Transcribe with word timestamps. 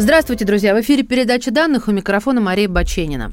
Здравствуйте, 0.00 0.44
друзья! 0.44 0.76
В 0.76 0.80
эфире 0.80 1.02
передача 1.02 1.50
данных 1.50 1.88
у 1.88 1.90
микрофона 1.90 2.40
Мария 2.40 2.68
Баченина. 2.68 3.32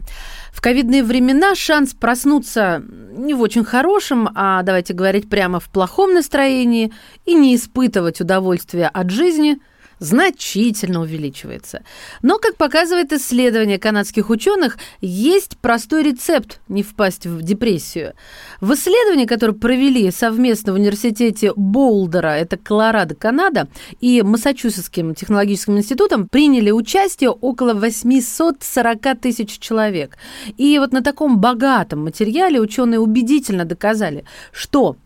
В 0.51 0.61
ковидные 0.61 1.03
времена 1.03 1.53
шанс 1.53 1.93
проснуться 1.93 2.81
не 3.15 3.35
в 3.35 3.41
очень 3.41 3.63
хорошем, 3.63 4.31
а 4.33 4.63
давайте 4.63 4.95
говорить 4.95 5.29
прямо 5.29 5.59
в 5.59 5.69
плохом 5.69 6.15
настроении 6.15 6.91
и 7.23 7.35
не 7.35 7.55
испытывать 7.55 8.19
удовольствия 8.19 8.87
от 8.87 9.11
жизни– 9.11 9.59
значительно 9.99 11.01
увеличивается. 11.01 11.83
Но, 12.21 12.37
как 12.37 12.57
показывает 12.57 13.13
исследование 13.13 13.79
канадских 13.79 14.29
ученых, 14.29 14.77
есть 15.01 15.57
простой 15.57 16.03
рецепт 16.03 16.59
не 16.67 16.83
впасть 16.83 17.25
в 17.25 17.41
депрессию. 17.41 18.13
В 18.61 18.73
исследовании, 18.73 19.25
которое 19.25 19.53
провели 19.53 20.09
совместно 20.11 20.73
в 20.73 20.75
университете 20.75 21.53
Болдера, 21.55 22.29
это 22.29 22.57
Колорадо, 22.57 23.15
Канада, 23.15 23.67
и 23.99 24.21
Массачусетским 24.21 25.15
технологическим 25.15 25.77
институтом, 25.77 26.27
приняли 26.27 26.71
участие 26.71 27.29
около 27.29 27.73
840 27.73 29.19
тысяч 29.21 29.59
человек. 29.59 30.17
И 30.57 30.77
вот 30.79 30.91
на 30.91 31.01
таком 31.01 31.39
богатом 31.39 32.03
материале 32.03 32.59
ученые 32.59 32.99
убедительно 32.99 33.65
доказали, 33.65 34.25
что 34.51 34.97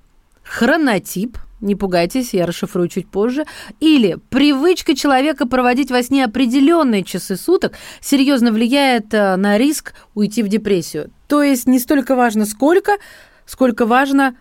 хронотип– 0.44 1.38
не 1.62 1.76
пугайтесь, 1.76 2.34
я 2.34 2.46
расшифрую 2.46 2.88
чуть 2.88 3.10
позже, 3.10 3.46
или 3.80 4.18
привычка 4.30 4.96
человека 4.96 5.48
проводить 5.48 5.92
во 5.92 6.02
сне 6.04 6.26
определенные 6.26 7.04
часы 7.04 7.36
суток 7.36 7.74
серьезно 8.02 8.52
влияет 8.52 9.14
э, 9.14 9.36
на 9.36 9.58
риск 9.58 9.94
уйти 10.14 10.44
в 10.44 10.48
депрессию. 10.48 11.12
То 11.28 11.44
есть 11.44 11.68
не 11.68 11.80
столько 11.80 12.16
важно 12.16 12.46
сколько, 12.46 12.98
сколько 13.46 13.86
важно 13.86 14.36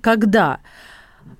когда. 0.00 0.60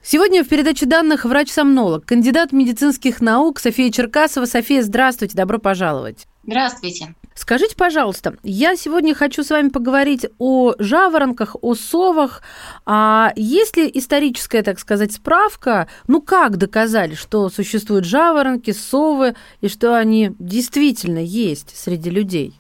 Сегодня 0.03 0.45
в 0.45 0.49
передаче 0.49 0.87
данных 0.87 1.25
врач-сомнолог, 1.25 2.05
кандидат 2.05 2.53
медицинских 2.53 3.21
наук 3.21 3.59
София 3.59 3.91
Черкасова. 3.91 4.47
София, 4.47 4.83
здравствуйте, 4.83 5.37
добро 5.37 5.59
пожаловать. 5.59 6.27
Здравствуйте. 6.47 7.15
Скажите, 7.35 7.75
пожалуйста, 7.77 8.37
я 8.43 8.77
сегодня 8.77 9.15
хочу 9.15 9.43
с 9.43 9.51
вами 9.51 9.69
поговорить 9.69 10.27
о 10.39 10.75
жаворонках, 10.79 11.57
о 11.61 11.75
совах. 11.75 12.41
А 12.87 13.33
есть 13.37 13.77
ли 13.77 13.91
историческая, 13.93 14.63
так 14.63 14.79
сказать, 14.79 15.13
справка, 15.13 15.89
ну 16.07 16.23
как 16.23 16.57
доказали, 16.57 17.15
что 17.15 17.51
существуют 17.51 18.07
жаворонки, 18.07 18.71
совы, 18.71 19.35
и 19.61 19.69
что 19.69 19.99
они 19.99 20.33
действительно 20.39 21.19
есть 21.19 21.77
среди 21.77 22.11
людей? 22.11 22.55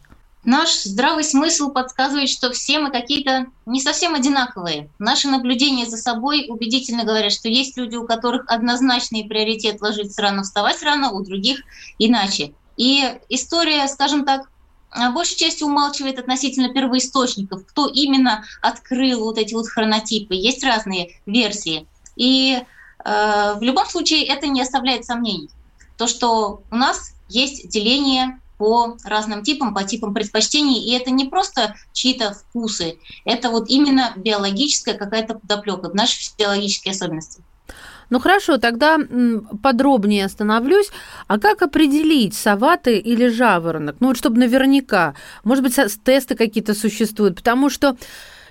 Наш 0.44 0.82
здравый 0.82 1.24
смысл 1.24 1.70
подсказывает, 1.70 2.28
что 2.28 2.52
все 2.52 2.78
мы 2.78 2.90
какие-то 2.90 3.46
не 3.66 3.80
совсем 3.80 4.14
одинаковые. 4.14 4.90
Наши 4.98 5.26
наблюдения 5.26 5.86
за 5.86 5.96
собой 5.96 6.46
убедительно 6.48 7.04
говорят, 7.04 7.32
что 7.32 7.48
есть 7.48 7.76
люди, 7.76 7.96
у 7.96 8.06
которых 8.06 8.44
однозначный 8.46 9.24
приоритет 9.24 9.80
ложиться 9.80 10.22
рано, 10.22 10.42
вставать 10.42 10.82
рано, 10.82 11.10
у 11.10 11.24
других 11.24 11.62
иначе. 11.98 12.52
И 12.76 13.18
история, 13.28 13.86
скажем 13.88 14.24
так, 14.24 14.48
а, 14.90 15.10
большей 15.10 15.36
частью 15.36 15.66
умалчивает 15.66 16.18
относительно 16.18 16.72
первоисточников, 16.72 17.66
кто 17.66 17.86
именно 17.86 18.44
открыл 18.62 19.24
вот 19.24 19.38
эти 19.38 19.54
вот 19.54 19.68
хронотипы. 19.68 20.34
Есть 20.34 20.64
разные 20.64 21.20
версии. 21.26 21.86
И 22.16 22.58
э, 22.58 22.64
в 23.04 23.62
любом 23.62 23.86
случае 23.86 24.24
это 24.24 24.46
не 24.46 24.62
оставляет 24.62 25.04
сомнений. 25.04 25.50
То, 25.98 26.06
что 26.06 26.62
у 26.70 26.74
нас 26.74 27.12
есть 27.28 27.68
деление 27.68 28.40
по 28.56 28.96
разным 29.04 29.42
типам, 29.42 29.74
по 29.74 29.84
типам 29.84 30.14
предпочтений, 30.14 30.82
и 30.82 30.92
это 30.92 31.10
не 31.10 31.26
просто 31.26 31.74
чьи-то 31.92 32.32
вкусы, 32.32 32.98
это 33.26 33.50
вот 33.50 33.68
именно 33.68 34.14
биологическая 34.16 34.94
какая-то 34.94 35.34
подоплека, 35.34 35.90
наши 35.92 36.16
физиологические 36.16 36.92
особенности. 36.92 37.42
Ну 38.10 38.20
хорошо, 38.20 38.58
тогда 38.58 38.98
подробнее 39.62 40.24
остановлюсь. 40.24 40.90
А 41.26 41.38
как 41.38 41.62
определить, 41.62 42.34
сова 42.34 42.76
ты 42.76 42.98
или 42.98 43.28
жаворонок? 43.28 43.96
Ну 44.00 44.08
вот 44.08 44.16
чтобы 44.16 44.38
наверняка. 44.38 45.14
Может 45.44 45.64
быть, 45.64 45.78
тесты 46.04 46.34
какие-то 46.34 46.74
существуют, 46.74 47.36
потому 47.36 47.70
что 47.70 47.96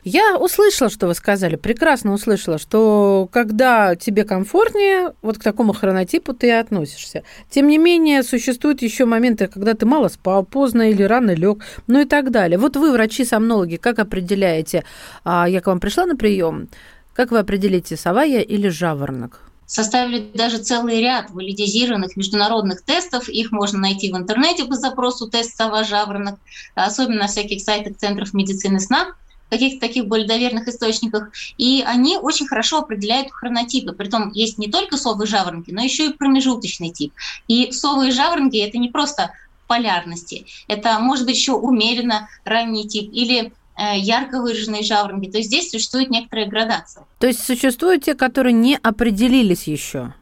я 0.07 0.37
услышала, 0.37 0.91
что 0.91 1.07
вы 1.07 1.15
сказали, 1.15 1.55
прекрасно 1.55 2.13
услышала, 2.13 2.59
что 2.59 3.27
когда 3.31 3.95
тебе 3.95 4.23
комфортнее, 4.23 5.15
вот 5.23 5.39
к 5.39 5.43
такому 5.43 5.73
хронотипу 5.73 6.33
ты 6.33 6.47
и 6.47 6.51
относишься. 6.51 7.23
Тем 7.49 7.67
не 7.67 7.79
менее, 7.79 8.21
существуют 8.21 8.83
еще 8.83 9.05
моменты, 9.05 9.47
когда 9.47 9.73
ты 9.73 9.87
мало 9.87 10.09
спал, 10.09 10.45
поздно 10.45 10.91
или 10.91 11.01
рано 11.01 11.31
лег, 11.31 11.63
ну 11.87 12.01
и 12.01 12.05
так 12.05 12.29
далее. 12.29 12.59
Вот 12.59 12.75
вы, 12.77 12.91
врачи-сомнологи, 12.91 13.77
как 13.77 13.97
определяете, 13.97 14.83
а 15.23 15.49
я 15.49 15.59
к 15.59 15.65
вам 15.65 15.79
пришла 15.79 16.05
на 16.05 16.15
прием, 16.15 16.69
как 17.15 17.31
вы 17.31 17.39
определите, 17.39 17.97
сова 17.97 18.23
я 18.23 18.41
или 18.41 18.67
жаворонок? 18.67 19.41
составили 19.67 20.29
даже 20.33 20.59
целый 20.59 21.01
ряд 21.01 21.31
валидизированных 21.31 22.15
международных 22.15 22.83
тестов. 22.83 23.29
Их 23.29 23.51
можно 23.51 23.79
найти 23.79 24.11
в 24.11 24.15
интернете 24.15 24.65
по 24.65 24.75
запросу 24.75 25.27
«тест 25.27 25.57
сова-жаворонок», 25.57 26.39
особенно 26.75 27.21
на 27.21 27.27
всяких 27.27 27.61
сайтах 27.61 27.97
центров 27.97 28.33
медицины 28.33 28.79
сна 28.79 29.15
каких-то 29.49 29.87
таких 29.87 30.07
более 30.07 30.27
доверенных 30.27 30.67
источниках, 30.67 31.29
и 31.57 31.83
они 31.85 32.17
очень 32.17 32.47
хорошо 32.47 32.79
определяют 32.79 33.31
хронотипы. 33.31 33.93
Притом 33.93 34.31
есть 34.31 34.57
не 34.57 34.67
только 34.67 34.97
совы 34.97 35.25
и 35.25 35.27
жаворонки, 35.27 35.71
но 35.71 35.83
еще 35.83 36.07
и 36.07 36.13
промежуточный 36.13 36.89
тип. 36.89 37.13
И 37.47 37.71
совы 37.71 38.09
и 38.09 38.11
жаворонки– 38.11 38.57
это 38.57 38.77
не 38.77 38.89
просто 38.89 39.31
полярности, 39.67 40.45
это 40.67 40.99
может 40.99 41.25
быть 41.25 41.35
еще 41.35 41.53
умеренно 41.53 42.27
ранний 42.43 42.87
тип 42.87 43.09
или 43.11 43.51
ярко 43.77 44.41
выраженные 44.41 44.83
жаворонки. 44.83 45.29
То 45.29 45.37
есть 45.37 45.49
здесь 45.49 45.71
существует 45.71 46.09
некоторая 46.09 46.47
градация. 46.47 47.05
То 47.19 47.27
есть 47.27 47.43
существуют 47.43 48.03
те, 48.03 48.13
которые 48.13 48.53
не 48.53 48.77
определились 48.81 49.67
еще? 49.67 50.13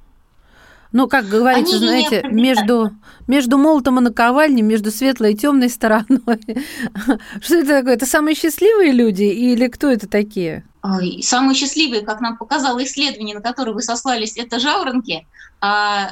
Ну, 0.93 1.07
как 1.07 1.27
говорится, 1.27 1.75
Они 1.75 1.85
знаете, 1.85 2.21
между, 2.29 2.91
между 3.27 3.57
молотом 3.57 3.97
и 3.97 4.01
наковальней, 4.01 4.61
между 4.61 4.91
светлой 4.91 5.33
и 5.33 5.35
темной 5.35 5.69
стороной. 5.69 6.19
Что 7.41 7.55
это 7.55 7.67
такое? 7.67 7.95
Это 7.95 8.05
самые 8.05 8.35
счастливые 8.35 8.91
люди 8.91 9.23
или 9.23 9.67
кто 9.67 9.89
это 9.89 10.07
такие? 10.07 10.63
Самые 11.21 11.55
счастливые, 11.55 12.01
как 12.01 12.21
нам 12.21 12.37
показало 12.37 12.83
исследование, 12.83 13.35
на 13.35 13.41
которое 13.41 13.71
вы 13.71 13.81
сослались, 13.81 14.37
это 14.37 14.59
жаворонки, 14.59 15.25
а 15.61 16.09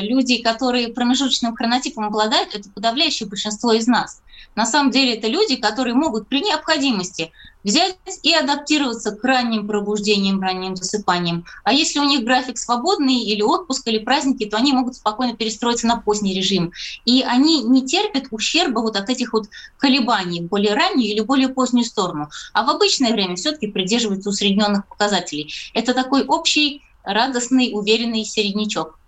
э, 0.00 0.06
люди, 0.06 0.40
которые 0.40 0.88
промежуточным 0.88 1.54
хронотипом 1.54 2.04
обладают, 2.04 2.54
это 2.54 2.70
подавляющее 2.70 3.28
большинство 3.28 3.72
из 3.72 3.86
нас. 3.86 4.22
На 4.54 4.66
самом 4.66 4.90
деле 4.90 5.14
это 5.14 5.28
люди, 5.28 5.56
которые 5.56 5.94
могут 5.94 6.28
при 6.28 6.40
необходимости 6.40 7.32
взять 7.64 7.96
и 8.22 8.32
адаптироваться 8.32 9.12
к 9.12 9.24
ранним 9.24 9.66
пробуждениям, 9.66 10.40
ранним 10.40 10.76
засыпаниям. 10.76 11.46
А 11.64 11.72
если 11.72 11.98
у 11.98 12.04
них 12.04 12.22
график 12.22 12.58
свободный 12.58 13.16
или 13.16 13.42
отпуск, 13.42 13.88
или 13.88 13.98
праздники, 13.98 14.44
то 14.44 14.58
они 14.58 14.72
могут 14.72 14.96
спокойно 14.96 15.34
перестроиться 15.34 15.86
на 15.86 15.96
поздний 15.96 16.34
режим. 16.34 16.72
И 17.04 17.22
они 17.22 17.62
не 17.62 17.86
терпят 17.86 18.26
ущерба 18.30 18.80
вот 18.80 18.96
от 18.96 19.08
этих 19.08 19.32
вот 19.32 19.46
колебаний 19.78 20.42
в 20.42 20.48
более 20.48 20.74
раннюю 20.74 21.10
или 21.10 21.20
более 21.20 21.48
позднюю 21.48 21.84
сторону. 21.84 22.28
А 22.52 22.64
в 22.64 22.70
обычное 22.70 23.12
время 23.12 23.36
все-таки 23.36 23.66
придерживаются 23.66 24.28
усредненных 24.28 24.86
показателей. 24.86 25.52
Это 25.72 25.94
такой 25.94 26.24
общий 26.24 26.82
радостный, 27.02 27.70
уверенный 27.72 28.24
середнячок. 28.24 28.98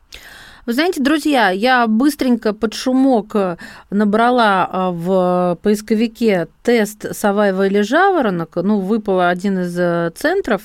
Вы 0.66 0.72
знаете, 0.72 1.00
друзья, 1.00 1.50
я 1.50 1.86
быстренько 1.86 2.52
под 2.52 2.74
шумок 2.74 3.36
э, 3.36 3.56
набрала 3.90 4.68
э, 4.68 4.90
в 4.90 5.58
поисковике 5.62 6.48
тест 6.64 7.06
Саваева 7.14 7.68
или 7.68 7.82
Жаворонок. 7.82 8.56
Ну, 8.56 8.80
выпал 8.80 9.20
один 9.20 9.60
из 9.60 9.78
э, 9.78 10.10
центров, 10.16 10.62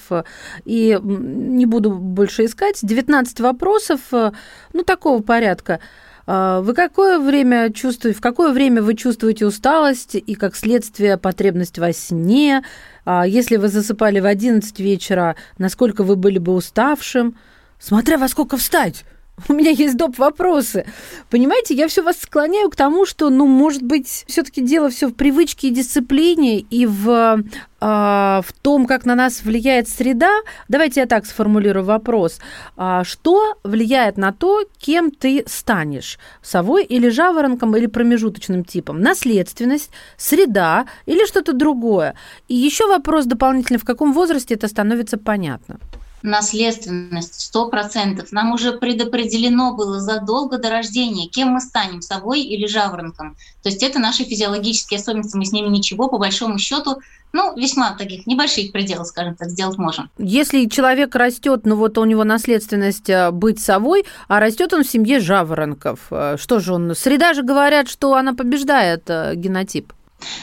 и 0.65 0.97
не 1.03 1.67
буду 1.67 1.91
больше 1.91 2.45
искать. 2.45 2.79
19 2.81 3.41
вопросов, 3.41 3.99
ну, 4.73 4.83
такого 4.83 5.21
порядка. 5.21 5.79
Вы 6.25 6.73
какое 6.73 7.19
время 7.19 7.71
чувствуете, 7.71 8.17
в 8.17 8.21
какое 8.21 8.53
время 8.53 8.81
вы 8.81 8.95
чувствуете 8.95 9.45
усталость 9.45 10.15
и, 10.15 10.35
как 10.35 10.55
следствие, 10.55 11.17
потребность 11.17 11.77
во 11.77 11.93
сне? 11.93 12.63
А 13.05 13.27
если 13.27 13.57
вы 13.57 13.67
засыпали 13.67 14.19
в 14.19 14.25
11 14.25 14.79
вечера, 14.79 15.35
насколько 15.57 16.03
вы 16.03 16.15
были 16.15 16.39
бы 16.39 16.53
уставшим? 16.53 17.37
Смотря 17.79 18.17
во 18.17 18.27
сколько 18.27 18.57
встать. 18.57 19.03
у 19.49 19.53
меня 19.53 19.71
есть 19.71 19.97
доп. 19.97 20.17
вопросы. 20.17 20.85
Понимаете, 21.29 21.73
я 21.73 21.88
все 21.88 22.01
вас 22.01 22.17
склоняю 22.19 22.69
к 22.69 22.75
тому, 22.75 23.05
что, 23.05 23.29
ну, 23.29 23.47
может 23.47 23.83
быть, 23.83 24.25
все-таки 24.27 24.61
дело 24.61 24.89
все 24.89 25.07
в 25.07 25.13
привычке 25.13 25.67
и 25.67 25.71
дисциплине, 25.71 26.59
и 26.59 26.85
в 26.85 27.43
а, 27.83 28.41
в 28.45 28.53
том, 28.53 28.85
как 28.85 29.05
на 29.05 29.15
нас 29.15 29.41
влияет 29.43 29.89
среда, 29.89 30.29
давайте 30.67 30.99
я 30.99 31.07
так 31.07 31.25
сформулирую 31.25 31.83
вопрос. 31.83 32.39
А, 32.77 33.03
что 33.03 33.57
влияет 33.63 34.17
на 34.17 34.31
то, 34.31 34.63
кем 34.77 35.09
ты 35.09 35.43
станешь? 35.47 36.19
Совой 36.43 36.83
или 36.83 37.09
жаворонком, 37.09 37.75
или 37.75 37.88
промежуточным 37.88 38.63
типом? 38.63 39.01
Наследственность, 39.01 39.89
среда 40.15 40.85
или 41.07 41.25
что-то 41.25 41.53
другое? 41.53 42.13
И 42.47 42.55
еще 42.55 42.88
вопрос 42.88 43.25
дополнительно, 43.25 43.79
в 43.79 43.85
каком 43.85 44.13
возрасте 44.13 44.53
это 44.53 44.67
становится 44.67 45.17
понятно? 45.17 45.79
Наследственность 46.23 47.39
сто 47.41 47.69
процентов. 47.69 48.31
Нам 48.31 48.53
уже 48.53 48.73
предопределено 48.73 49.73
было 49.73 50.00
задолго 50.00 50.57
до 50.57 50.69
рождения, 50.69 51.27
кем 51.27 51.50
мы 51.50 51.62
станем, 51.62 52.01
совой 52.01 52.41
или 52.41 52.68
жаворонком. 52.68 53.35
То 53.63 53.69
есть 53.69 53.83
это 53.83 54.00
наши 54.00 54.23
физиологические 54.23 55.00
особенности, 55.00 55.38
мы 55.38 55.45
с 55.45 55.51
ними 55.51 55.68
ничего 55.68 56.07
по 56.07 56.18
большому 56.18 56.57
счету 56.57 56.97
ну, 57.33 57.56
весьма 57.56 57.95
таких 57.95 58.27
небольших 58.27 58.71
пределов, 58.71 59.07
скажем 59.07 59.35
так, 59.35 59.50
сделать 59.50 59.77
можем. 59.77 60.09
Если 60.18 60.65
человек 60.65 61.15
растет, 61.15 61.62
ну 61.63 61.75
вот 61.75 61.97
у 61.97 62.06
него 62.06 62.24
наследственность 62.24 63.09
э, 63.09 63.31
быть 63.31 63.62
совой, 63.62 64.03
а 64.27 64.39
растет 64.39 64.74
он 64.74 64.83
в 64.83 64.89
семье 64.89 65.19
жаворонков, 65.19 66.00
э, 66.12 66.35
что 66.38 66.59
же 66.59 66.74
он? 66.74 66.94
Среда 66.94 67.33
же 67.33 67.44
говорят, 67.44 67.88
что 67.88 68.15
она 68.15 68.33
побеждает 68.33 69.03
э, 69.07 69.35
генотип. 69.35 69.94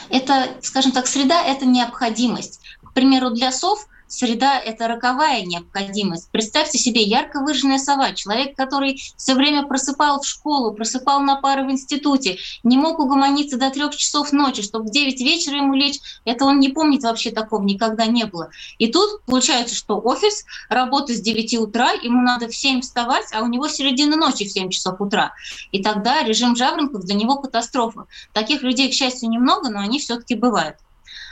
Это, 0.09 0.47
скажем 0.61 0.91
так, 0.91 1.07
среда– 1.07 1.41
это 1.45 1.65
необходимость. 1.65 2.59
К 2.83 2.93
примеру, 2.93 3.29
для 3.29 3.51
сов– 3.51 3.87
среда– 4.09 4.59
это 4.65 4.87
роковая 4.87 5.43
необходимость. 5.43 6.29
Представьте 6.31 6.77
себе 6.77 7.01
ярко 7.01 7.39
выраженная 7.39 7.77
сова, 7.77 8.11
человек, 8.13 8.57
который 8.57 9.01
все 9.15 9.35
время 9.35 9.65
просыпал 9.65 10.21
в 10.21 10.27
школу, 10.27 10.73
просыпал 10.73 11.21
на 11.21 11.35
пары 11.35 11.65
в 11.65 11.71
институте, 11.71 12.37
не 12.63 12.77
мог 12.77 12.99
угомониться 12.99 13.57
до 13.57 13.69
трех 13.69 13.95
часов 13.95 14.31
ночи, 14.31 14.61
чтобы 14.61 14.85
в 14.85 14.91
9 14.91 15.21
вечера 15.21 15.57
ему 15.57 15.73
лечь, 15.73 15.99
это 16.25 16.45
он 16.45 16.59
не 16.59 16.69
помнит 16.69 17.03
вообще 17.03 17.31
такого, 17.31 17.63
никогда 17.63 18.07
не 18.07 18.25
было. 18.25 18.49
И 18.79 18.91
тут 18.91 19.21
получается, 19.25 19.75
что 19.75 19.99
офис, 19.99 20.43
работа 20.69 21.13
с 21.13 21.21
9 21.21 21.59
утра, 21.59 21.91
ему 21.91 22.21
надо 22.21 22.47
в 22.47 22.55
7 22.55 22.81
вставать, 22.81 23.27
а 23.33 23.41
у 23.41 23.47
него 23.47 23.67
середина 23.67 24.15
ночи 24.15 24.45
в 24.45 24.51
7 24.51 24.69
часов 24.69 24.99
утра. 24.99 25.33
И 25.71 25.81
тогда 25.83 26.23
режим 26.23 26.55
жаворонков 26.55 27.03
для 27.03 27.15
него 27.15 27.37
катастрофа. 27.37 28.05
Таких 28.33 28.63
людей, 28.63 28.89
к 28.89 28.93
счастью, 28.93 29.29
немного, 29.29 29.69
но 29.69 29.79
они 29.79 29.99
все-таки 29.99 30.35
бывают. 30.35 30.77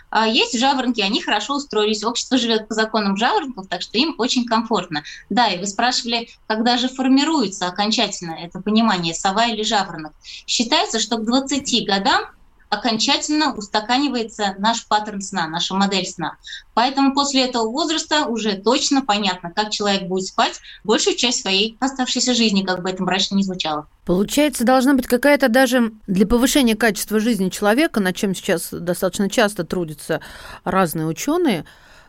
А 0.10 0.28
есть 0.28 0.58
жаворонки, 0.58 1.02
они 1.02 1.22
хорошо 1.22 1.56
устроились, 1.56 2.04
общество 2.04 2.38
живет 2.38 2.68
по 2.68 2.74
законам 2.74 3.18
жаворонков, 3.18 3.68
так 3.68 3.82
что 3.82 3.98
им 3.98 4.16
очень 4.18 4.46
комфортно. 4.46 5.04
Да, 5.30 5.48
и 5.48 5.60
вы 5.60 5.68
спрашивали, 5.68 6.30
когда 6.48 6.78
же 6.78 6.88
формируется 6.88 7.68
окончательно 7.68 8.32
это 8.32 8.62
понимание, 8.62 9.14
сова 9.14 9.48
или 9.48 9.64
жаворонок. 9.64 10.14
Считается, 10.46 11.00
что 11.00 11.18
к 11.18 11.26
20 11.26 11.86
годам 11.86 12.26
окончательно 12.70 13.54
устаканивается 13.54 14.56
наш 14.60 14.88
паттерн 14.88 15.22
сна, 15.22 15.48
наша 15.48 15.74
модель 15.76 16.06
сна. 16.06 16.38
Поэтому 16.74 17.14
после 17.14 17.46
этого 17.46 17.70
возраста 17.70 18.26
уже 18.26 18.54
точно 18.54 19.02
понятно, 19.02 19.52
как 19.52 19.72
человек 19.72 20.04
будет 20.04 20.28
спать 20.28 20.60
большую 20.84 21.16
часть 21.16 21.42
своей 21.42 21.78
оставшейся 21.80 22.34
жизни, 22.34 22.64
как 22.64 22.84
бы 22.84 22.90
это 22.90 23.04
мрачно 23.04 23.36
не 23.36 23.44
звучало. 23.44 23.88
Получается, 24.06 24.64
должна 24.64 24.94
быть 24.94 25.08
какая-то 25.08 25.50
даже 25.50 25.92
для 26.08 26.26
повышения 26.26 26.76
качества 26.76 27.20
жизни 27.20 27.50
человека, 27.50 28.00
над 28.00 28.16
чем 28.16 28.36
сейчас 28.36 28.70
достаточно 28.72 29.30
часто 29.30 29.64
трудятся 29.64 30.22
разные 30.64 31.08
ученые, 31.08 31.66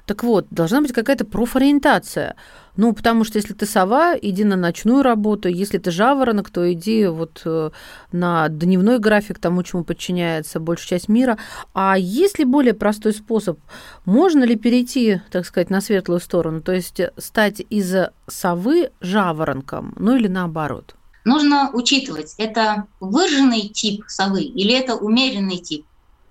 так 0.06 0.25
вот, 0.25 0.46
должна 0.50 0.81
быть 0.81 0.93
какая-то 0.93 1.26
профориентация. 1.26 2.34
Ну, 2.78 2.92
потому 2.92 3.25
что 3.25 3.38
если 3.38 3.54
ты 3.54 3.66
сова, 3.66 4.16
иди 4.16 4.44
на 4.44 4.54
ночную 4.54 5.02
работу, 5.02 5.48
если 5.48 5.78
ты 5.78 5.90
жаворонок, 5.90 6.48
то 6.48 6.72
иди 6.72 7.06
вот 7.06 7.42
э, 7.44 7.70
на 8.12 8.48
дневной 8.48 9.00
график, 9.00 9.40
тому, 9.40 9.64
чему 9.64 9.82
подчиняется 9.82 10.60
большая 10.60 11.00
часть 11.00 11.08
мира. 11.08 11.38
А 11.75 11.98
есть 11.98 12.38
ли 12.38 12.44
более 12.44 12.75
простой 12.75 13.14
способ? 13.14 13.58
Можно 14.04 14.44
ли 14.44 14.54
перейти, 14.54 15.20
так 15.32 15.44
сказать, 15.44 15.70
на 15.70 15.80
светлую 15.80 16.20
сторону, 16.20 16.62
то 16.62 16.70
есть 16.70 17.00
стать 17.16 17.60
из 17.69 17.92
совы 18.28 18.92
жаворонком, 19.00 19.94
ну 19.98 20.14
или 20.14 20.28
наоборот? 20.28 20.94
Нужно 21.24 21.72
учитывать, 21.72 22.36
это 22.38 22.86
выраженный 23.00 23.70
тип 23.70 24.04
совы 24.06 24.42
или 24.42 24.72
это 24.72 24.94
умеренный 24.94 25.58
тип. 25.58 25.84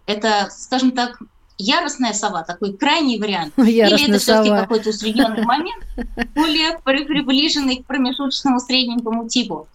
Это, 0.05 0.47
скажем 0.49 0.91
так, 0.91 1.19
яростная 1.57 2.13
сова, 2.13 2.43
такой 2.43 2.73
крайний 2.73 3.19
вариант. 3.19 3.53
Яростная 3.57 3.97
Или 3.99 4.09
это 4.09 4.19
все-таки 4.19 4.49
какой-то 4.49 4.89
усредненный 4.89 5.43
момент, 5.43 5.83
более 6.35 6.77
приближенный 6.83 7.77
к 7.77 7.85
промежуточному 7.85 8.59
средненькому 8.59 9.27
типу. 9.27 9.67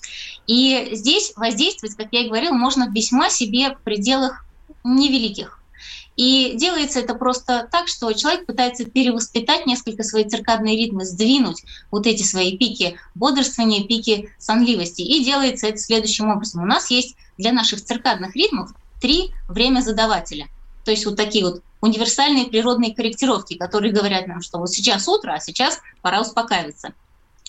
И 0.46 0.90
здесь 0.92 1.32
воздействовать, 1.36 1.96
как 1.96 2.08
я 2.12 2.22
и 2.22 2.28
говорила, 2.28 2.54
можно 2.54 2.88
весьма 2.90 3.30
себе 3.30 3.74
в 3.74 3.80
пределах 3.80 4.44
невеликих. 4.84 5.58
И 6.16 6.52
делается 6.56 7.00
это 7.00 7.14
просто 7.14 7.68
так, 7.72 7.88
что 7.88 8.12
человек 8.12 8.44
пытается 8.44 8.84
перевоспитать 8.84 9.66
несколько 9.66 10.02
свои 10.02 10.24
циркадные 10.24 10.76
ритмы, 10.76 11.06
сдвинуть 11.06 11.64
вот 11.90 12.06
эти 12.06 12.22
свои 12.22 12.58
пики 12.58 12.98
бодрствования, 13.14 13.86
пики 13.86 14.30
сонливости. 14.38 15.00
И 15.00 15.24
делается 15.24 15.68
это 15.68 15.78
следующим 15.78 16.28
образом. 16.28 16.62
У 16.62 16.66
нас 16.66 16.90
есть 16.90 17.16
для 17.38 17.52
наших 17.52 17.82
циркадных 17.82 18.36
ритмов 18.36 18.72
три 19.00 19.32
время 19.48 19.80
задавателя. 19.80 20.48
То 20.84 20.90
есть 20.90 21.06
вот 21.06 21.16
такие 21.16 21.44
вот 21.44 21.62
универсальные 21.80 22.46
природные 22.46 22.94
корректировки, 22.94 23.56
которые 23.56 23.92
говорят 23.92 24.26
нам, 24.26 24.40
что 24.40 24.58
вот 24.58 24.70
сейчас 24.70 25.06
утро, 25.08 25.32
а 25.32 25.40
сейчас 25.40 25.80
пора 26.00 26.20
успокаиваться. 26.20 26.94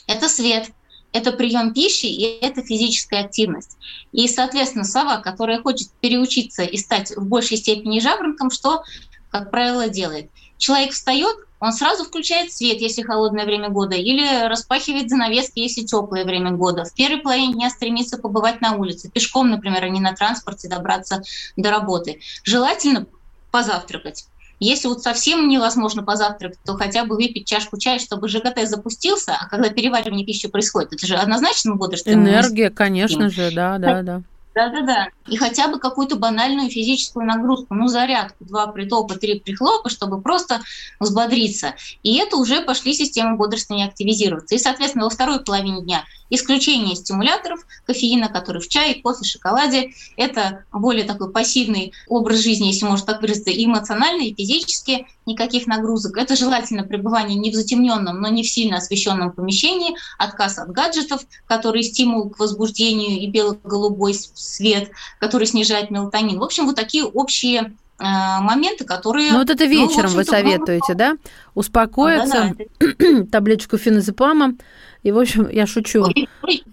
Это 0.07 0.27
свет, 0.27 0.69
это 1.13 1.31
прием 1.31 1.73
пищи 1.73 2.07
и 2.07 2.39
это 2.43 2.63
физическая 2.63 3.23
активность. 3.23 3.77
И, 4.11 4.27
соответственно, 4.27 4.83
сова, 4.83 5.17
которая 5.17 5.61
хочет 5.61 5.89
переучиться 6.01 6.63
и 6.63 6.77
стать 6.77 7.15
в 7.15 7.25
большей 7.25 7.57
степени 7.57 7.99
жаворонком, 7.99 8.49
что, 8.49 8.83
как 9.29 9.51
правило, 9.51 9.87
делает? 9.87 10.29
Человек 10.57 10.93
встает, 10.93 11.35
он 11.59 11.71
сразу 11.71 12.03
включает 12.03 12.51
свет, 12.51 12.81
если 12.81 13.03
холодное 13.03 13.45
время 13.45 13.69
года, 13.69 13.95
или 13.95 14.47
распахивает 14.47 15.09
занавески, 15.09 15.59
если 15.59 15.83
теплое 15.83 16.25
время 16.25 16.51
года. 16.51 16.83
В 16.83 16.93
первой 16.93 17.21
половине 17.21 17.53
дня 17.53 17.69
стремится 17.69 18.17
побывать 18.17 18.59
на 18.61 18.75
улице, 18.75 19.09
пешком, 19.09 19.49
например, 19.49 19.83
а 19.83 19.89
не 19.89 19.99
на 19.99 20.13
транспорте 20.13 20.67
добраться 20.67 21.21
до 21.55 21.69
работы. 21.69 22.19
Желательно 22.43 23.07
позавтракать. 23.53 24.25
Если 24.59 24.87
вот 24.87 25.03
совсем 25.03 25.47
невозможно 25.47 26.01
позавтракать, 26.01 26.57
то 26.65 26.75
хотя 26.75 27.05
бы 27.05 27.15
выпить 27.15 27.45
чашку 27.45 27.77
чая, 27.77 27.99
чтобы 27.99 28.27
ЖКТ 28.27 28.65
запустился, 28.67 29.35
а 29.39 29.47
когда 29.47 29.69
переваривание 29.69 30.25
пищи 30.25 30.47
происходит, 30.47 30.93
это 30.93 31.05
же 31.05 31.15
однозначно 31.15 31.75
бодрствование. 31.75 32.33
Энергия, 32.33 32.69
конечно 32.71 33.29
же, 33.29 33.51
да, 33.53 33.77
да, 33.77 34.01
да. 34.01 34.21
Да-да-да. 34.55 35.09
И 35.27 35.37
хотя 35.37 35.67
бы 35.67 35.79
какую-то 35.79 36.15
банальную 36.15 36.69
физическую 36.69 37.25
нагрузку, 37.25 37.73
ну, 37.73 37.87
зарядку, 37.87 38.45
два 38.45 38.67
притопа, 38.67 39.15
три 39.15 39.39
прихлопа, 39.39 39.89
чтобы 39.89 40.21
просто 40.21 40.61
взбодриться. 40.99 41.73
И 42.03 42.17
это 42.17 42.37
уже 42.37 42.61
пошли 42.61 42.93
системы 42.93 43.35
бодрствования 43.35 43.87
активизироваться. 43.87 44.55
И, 44.55 44.59
соответственно, 44.59 45.05
во 45.05 45.09
второй 45.09 45.43
половине 45.43 45.81
дня 45.81 46.03
исключение 46.29 46.95
стимуляторов, 46.95 47.65
кофеина, 47.85 48.27
который 48.27 48.61
в 48.61 48.67
чае, 48.67 49.01
кофе, 49.01 49.23
шоколаде. 49.23 49.91
Это 50.17 50.65
более 50.71 51.05
такой 51.05 51.31
пассивный 51.31 51.93
образ 52.07 52.39
жизни, 52.39 52.67
если 52.67 52.85
можно 52.85 53.05
так 53.05 53.21
выразиться, 53.21 53.51
и 53.51 53.65
эмоциональный, 53.65 54.29
и 54.29 54.35
физически, 54.35 55.07
никаких 55.25 55.67
нагрузок. 55.67 56.17
Это 56.17 56.35
желательно 56.35 56.83
пребывание 56.83 57.37
не 57.37 57.51
в 57.51 57.53
затемненном, 57.53 58.19
но 58.19 58.27
не 58.29 58.43
в 58.43 58.49
сильно 58.49 58.77
освещенном 58.77 59.31
помещении, 59.31 59.95
отказ 60.17 60.57
от 60.57 60.71
гаджетов, 60.71 61.21
которые 61.47 61.83
стимул 61.83 62.29
к 62.29 62.39
возбуждению 62.39 63.21
и 63.21 63.27
бело-голубой 63.27 64.13
свет, 64.43 64.91
который 65.19 65.47
снижает 65.47 65.91
мелатонин. 65.91 66.39
В 66.39 66.43
общем, 66.43 66.65
вот 66.65 66.75
такие 66.75 67.03
общие 67.03 67.73
э, 67.99 68.03
моменты, 68.41 68.85
которые... 68.85 69.31
Ну 69.31 69.39
вот 69.39 69.49
это 69.49 69.65
вечером 69.65 70.11
ну, 70.11 70.17
вы 70.17 70.23
советуете, 70.25 70.93
да? 70.93 71.17
Успокоиться, 71.55 72.55
да, 72.79 72.95
да, 72.97 73.23
таблеточку 73.31 73.77
феназепама, 73.77 74.55
и, 75.03 75.11
в 75.11 75.19
общем, 75.19 75.49
я 75.49 75.67
шучу. 75.67 76.05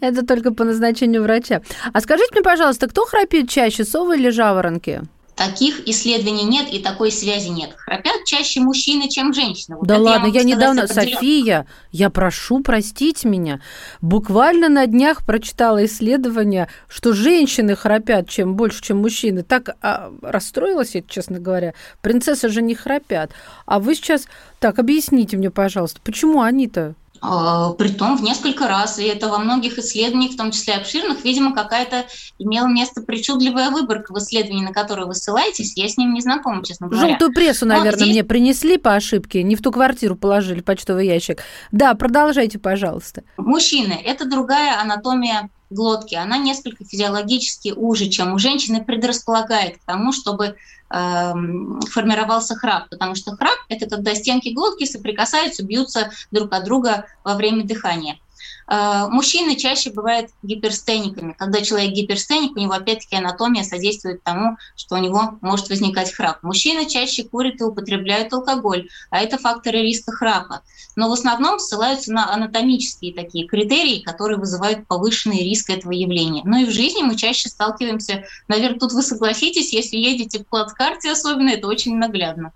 Это 0.01 0.25
только 0.25 0.53
по 0.53 0.65
назначению 0.65 1.23
врача. 1.23 1.63
А 1.93 2.01
скажите 2.01 2.31
мне, 2.33 2.43
пожалуйста, 2.43 2.87
кто 2.89 3.05
храпит 3.05 3.49
чаще, 3.51 3.85
совы 3.85 4.17
или 4.17 4.31
жаворонки? 4.31 5.03
Таких 5.41 5.89
исследований 5.89 6.45
нет 6.45 6.69
и 6.71 6.81
такой 6.81 7.11
связи 7.11 7.49
нет. 7.49 7.71
Храпят 7.75 8.27
чаще 8.27 8.61
мужчины, 8.61 9.09
чем 9.09 9.33
женщины. 9.33 9.79
Вот 9.79 9.87
да 9.87 9.97
ладно, 9.97 10.27
я, 10.27 10.41
я 10.41 10.45
недавно, 10.45 10.87
София, 10.87 11.67
я 11.93 12.11
прошу 12.11 12.61
простить 12.61 13.25
меня, 13.25 13.63
буквально 14.03 14.69
на 14.69 14.87
днях 14.87 15.25
прочитала 15.25 15.87
исследование, 15.87 16.69
что 16.89 17.15
женщины 17.15 17.75
храпят 17.75 18.29
чем 18.29 18.55
больше, 18.55 18.83
чем 18.83 18.99
мужчины. 18.99 19.43
Так 19.43 19.77
а, 19.81 20.13
расстроилась 20.21 20.95
я, 20.95 21.01
честно 21.01 21.39
говоря. 21.39 21.73
Принцессы 22.03 22.51
же 22.51 22.61
не 22.61 22.75
храпят. 22.75 23.31
А 23.65 23.79
вы 23.79 23.95
сейчас, 23.95 24.27
так, 24.59 24.79
объясните 24.79 25.39
мне, 25.39 25.51
пожалуйста, 25.51 26.01
почему 26.05 26.43
они-то? 26.43 26.97
А, 27.23 27.73
притом 27.75 28.17
в 28.17 28.23
несколько 28.23 28.67
раз, 28.67 28.99
и 28.99 29.05
это 29.05 29.29
во 29.29 29.39
многих 29.39 29.79
исследованиях, 29.79 30.33
в 30.33 30.37
том 30.37 30.51
числе 30.51 30.75
обширных, 30.75 31.25
видимо, 31.25 31.55
какая-то 31.55 32.07
имела 32.39 32.67
место 32.67 33.03
причудливая 33.03 33.71
выборка 33.71 34.13
в 34.13 34.19
исследовании, 34.19 34.65
на 34.65 34.73
которое 34.73 35.07
вы 35.07 35.15
ссылаетесь. 35.15 35.77
Я 35.77 35.89
с 35.89 35.97
ним 35.99 36.15
не 36.15 36.23
знакома, 36.23 36.65
честно 36.65 36.89
говоря. 36.89 37.09
Желтую 37.09 37.33
прессу, 37.33 37.67
наверное, 37.67 38.05
здесь... 38.05 38.09
мне 38.09 38.25
принесли 38.25 38.79
по 38.79 38.95
ошибке, 38.95 39.43
не 39.43 39.55
в 39.55 39.63
ту 39.63 39.71
квартиру 39.71 40.17
положили 40.17 40.61
почтовый 40.61 41.07
ящик. 41.07 41.43
Да, 41.73 41.95
продолжайте, 41.95 42.59
пожалуйста. 42.59 43.23
Мужчины– 43.37 44.01
это 44.05 44.25
другая 44.25 44.81
анатомия 44.81 45.51
глотки, 45.71 46.15
она 46.15 46.37
несколько 46.37 46.85
физиологически 46.85 47.73
уже, 47.75 48.09
чем 48.09 48.35
у 48.35 48.39
женщины, 48.39 48.85
предрасполагает 48.85 49.79
к 49.79 49.85
тому, 49.85 50.13
чтобы 50.13 50.57
э, 50.91 51.33
формировался 51.91 52.57
храп, 52.57 52.89
потому 52.91 53.15
что 53.15 53.37
храп– 53.37 53.59
это 53.69 53.89
когда 53.89 54.15
стенки 54.15 54.51
глотки 54.51 54.85
соприкасаются, 54.85 55.65
бьются 55.65 56.11
друг 56.31 56.53
от 56.53 56.65
друга 56.65 57.07
во 57.25 57.35
время 57.37 57.65
дыхания. 57.65 58.19
Э, 58.71 59.09
мужчины 59.09 59.57
чаще 59.57 59.91
бывают 59.91 60.31
гиперстениками. 60.43 61.35
Когда 61.37 61.61
человек 61.61 61.91
гиперстеник, 61.93 62.57
у 62.57 62.61
него 62.61 62.73
опять-таки 62.73 63.17
анатомия 63.17 63.65
содействует 63.65 64.23
тому, 64.23 64.59
что 64.77 64.95
у 64.95 64.99
него 64.99 65.39
может 65.41 65.69
возникать 65.69 66.13
храп. 66.13 66.43
Мужчины 66.45 66.89
чаще 66.89 67.25
курят 67.25 67.61
и 67.61 67.65
употребляют 67.65 68.33
алкоголь, 68.33 68.89
а 69.11 69.21
это 69.21 69.39
факторы 69.39 69.83
риска 69.83 70.13
храпа. 70.13 70.63
Но 70.95 71.09
в 71.09 71.13
основном 71.13 71.59
ссылаются 71.59 72.13
на 72.13 72.33
анатомические 72.33 73.13
такие 73.13 73.49
критерии, 73.49 74.03
которые 74.03 74.39
вызывают 74.39 74.87
повышенный 74.87 75.43
риск 75.43 75.71
этого 75.71 75.91
явления. 75.91 76.43
Но 76.45 76.59
и 76.59 76.65
в 76.65 76.71
жизни 76.71 77.03
мы 77.03 77.17
чаще 77.17 77.49
сталкиваемся, 77.49 78.25
наверное, 78.47 78.79
тут 78.79 78.93
вы 78.93 79.03
согласитесь, 79.03 79.73
если 79.73 79.97
едете 79.97 80.39
в 80.39 80.47
плацкарте 80.47 81.11
особенно, 81.11 81.49
это 81.51 81.67
очень 81.67 81.97
наглядно 81.97 82.53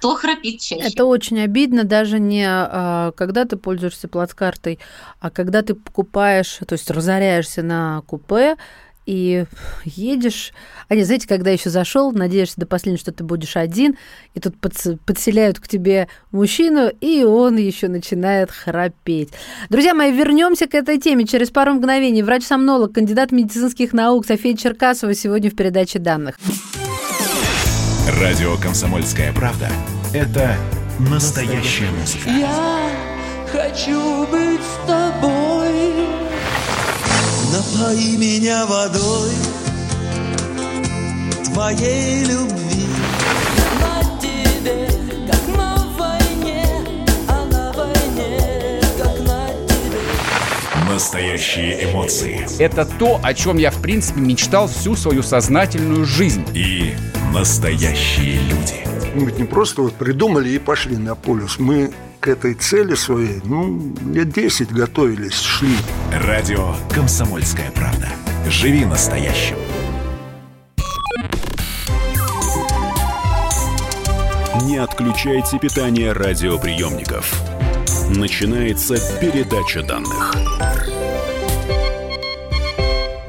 кто 0.00 0.14
храпит 0.14 0.60
чаще. 0.60 0.82
Это 0.82 1.04
очень 1.04 1.40
обидно, 1.40 1.84
даже 1.84 2.18
не 2.18 2.46
а, 2.48 3.12
когда 3.12 3.44
ты 3.44 3.56
пользуешься 3.56 4.08
плацкартой, 4.08 4.78
а 5.20 5.30
когда 5.30 5.60
ты 5.60 5.74
покупаешь, 5.74 6.58
то 6.66 6.72
есть 6.72 6.90
разоряешься 6.90 7.62
на 7.62 8.02
купе, 8.06 8.56
и 9.04 9.44
едешь. 9.84 10.52
А 10.88 10.94
не, 10.94 11.02
знаете, 11.02 11.26
когда 11.26 11.50
еще 11.50 11.68
зашел, 11.68 12.12
надеешься 12.12 12.54
до 12.58 12.66
последнего, 12.66 13.00
что 13.00 13.12
ты 13.12 13.24
будешь 13.24 13.56
один, 13.56 13.96
и 14.34 14.40
тут 14.40 14.56
подселяют 14.58 15.58
к 15.58 15.68
тебе 15.68 16.08
мужчину, 16.30 16.90
и 17.00 17.24
он 17.24 17.56
еще 17.56 17.88
начинает 17.88 18.50
храпеть. 18.50 19.30
Друзья 19.68 19.94
мои, 19.94 20.12
вернемся 20.12 20.66
к 20.66 20.74
этой 20.74 20.98
теме 20.98 21.26
через 21.26 21.50
пару 21.50 21.74
мгновений. 21.74 22.22
Врач-сомнолог, 22.22 22.92
кандидат 22.92 23.32
медицинских 23.32 23.92
наук 23.92 24.26
София 24.26 24.56
Черкасова 24.56 25.12
сегодня 25.14 25.50
в 25.50 25.56
передаче 25.56 25.98
данных. 25.98 26.38
Радио 28.20 28.56
«Комсомольская 28.56 29.32
правда»— 29.32 29.68
это 30.12 30.56
настоящая 30.98 31.90
музыка. 31.90 32.30
Я 32.30 32.90
хочу 33.52 34.26
быть 34.26 34.60
с 34.60 34.86
тобой. 34.86 36.06
Напои 37.52 38.16
меня 38.16 38.66
водой 38.66 39.30
твоей 41.52 42.24
любви. 42.24 42.86
На 43.80 44.20
тебе, 44.20 44.88
как 45.30 45.56
на 45.56 45.76
войне, 45.96 46.64
а 47.28 47.44
на 47.46 47.72
войне, 47.72 48.80
как 48.98 49.18
на 49.20 49.48
тебе. 49.68 50.92
Настоящие 50.92 51.90
эмоции. 51.90 52.46
Это 52.58 52.84
то, 52.84 53.20
о 53.22 53.34
чем 53.34 53.58
я, 53.58 53.70
в 53.70 53.80
принципе, 53.80 54.20
мечтал 54.20 54.68
всю 54.68 54.96
свою 54.96 55.22
сознательную 55.22 56.04
жизнь. 56.04 56.44
И 56.54 56.94
Настоящие 57.32 58.40
люди. 58.40 58.79
Мы 59.14 59.26
ведь 59.26 59.38
не 59.38 59.44
просто 59.44 59.82
вот 59.82 59.94
придумали 59.94 60.50
и 60.50 60.58
пошли 60.58 60.96
на 60.96 61.14
полюс. 61.14 61.58
Мы 61.58 61.90
к 62.20 62.28
этой 62.28 62.54
цели 62.54 62.94
своей, 62.94 63.40
ну, 63.44 63.94
лет 64.12 64.32
10 64.32 64.72
готовились, 64.72 65.40
шли. 65.40 65.74
Радио 66.12 66.74
«Комсомольская 66.94 67.70
правда». 67.72 68.08
Живи 68.48 68.84
настоящим. 68.84 69.56
Не 74.62 74.76
отключайте 74.76 75.58
питание 75.58 76.12
радиоприемников. 76.12 77.34
Начинается 78.10 78.96
передача 79.20 79.82
данных. 79.82 80.34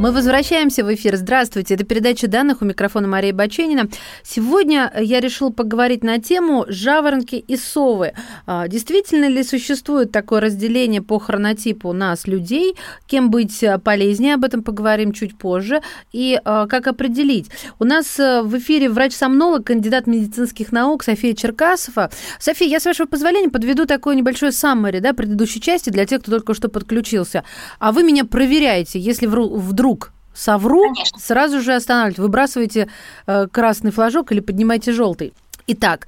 Мы 0.01 0.11
возвращаемся 0.11 0.83
в 0.83 0.91
эфир. 0.91 1.15
Здравствуйте. 1.15 1.75
Это 1.75 1.83
передача 1.83 2.27
данных 2.27 2.63
у 2.63 2.65
микрофона 2.65 3.07
Мария 3.07 3.33
Баченина. 3.33 3.87
Сегодня 4.23 4.91
я 4.99 5.19
решила 5.19 5.51
поговорить 5.51 6.03
на 6.03 6.17
тему 6.17 6.65
жаворонки 6.67 7.35
и 7.35 7.55
совы. 7.55 8.13
А, 8.47 8.67
действительно 8.67 9.25
ли 9.27 9.43
существует 9.43 10.11
такое 10.11 10.41
разделение 10.41 11.03
по 11.03 11.19
хронотипу 11.19 11.93
нас, 11.93 12.25
людей? 12.25 12.75
Кем 13.05 13.29
быть 13.29 13.63
полезнее? 13.83 14.33
Об 14.33 14.43
этом 14.43 14.63
поговорим 14.63 15.11
чуть 15.11 15.37
позже. 15.37 15.83
И 16.11 16.41
а, 16.43 16.65
как 16.65 16.87
определить? 16.87 17.51
У 17.77 17.83
нас 17.83 18.19
э, 18.19 18.41
в 18.41 18.57
эфире 18.57 18.89
врач-сомнолог, 18.89 19.67
кандидат 19.67 20.07
медицинских 20.07 20.71
наук 20.71 21.03
София 21.03 21.35
Черкасова. 21.35 22.09
София, 22.39 22.67
я, 22.67 22.79
с 22.79 22.85
вашего 22.85 23.05
позволения, 23.05 23.49
подведу 23.49 23.85
такое 23.85 24.15
небольшое 24.15 24.51
саммари 24.51 24.97
да, 24.97 25.13
предыдущей 25.13 25.61
части 25.61 25.91
для 25.91 26.07
тех, 26.07 26.21
кто 26.21 26.31
только 26.31 26.55
что 26.55 26.69
подключился. 26.69 27.43
А 27.77 27.91
вы 27.91 28.01
меня 28.01 28.25
проверяете, 28.25 28.99
если 28.99 29.27
вдруг 29.27 29.90
вдруг 29.91 30.13
совру, 30.33 30.83
Конечно. 30.83 31.19
сразу 31.19 31.61
же 31.61 31.73
останавливайте, 31.73 32.21
выбрасывайте 32.21 32.89
э, 33.27 33.47
красный 33.51 33.91
флажок 33.91 34.31
или 34.31 34.39
поднимайте 34.39 34.93
желтый. 34.93 35.33
Итак, 35.67 36.07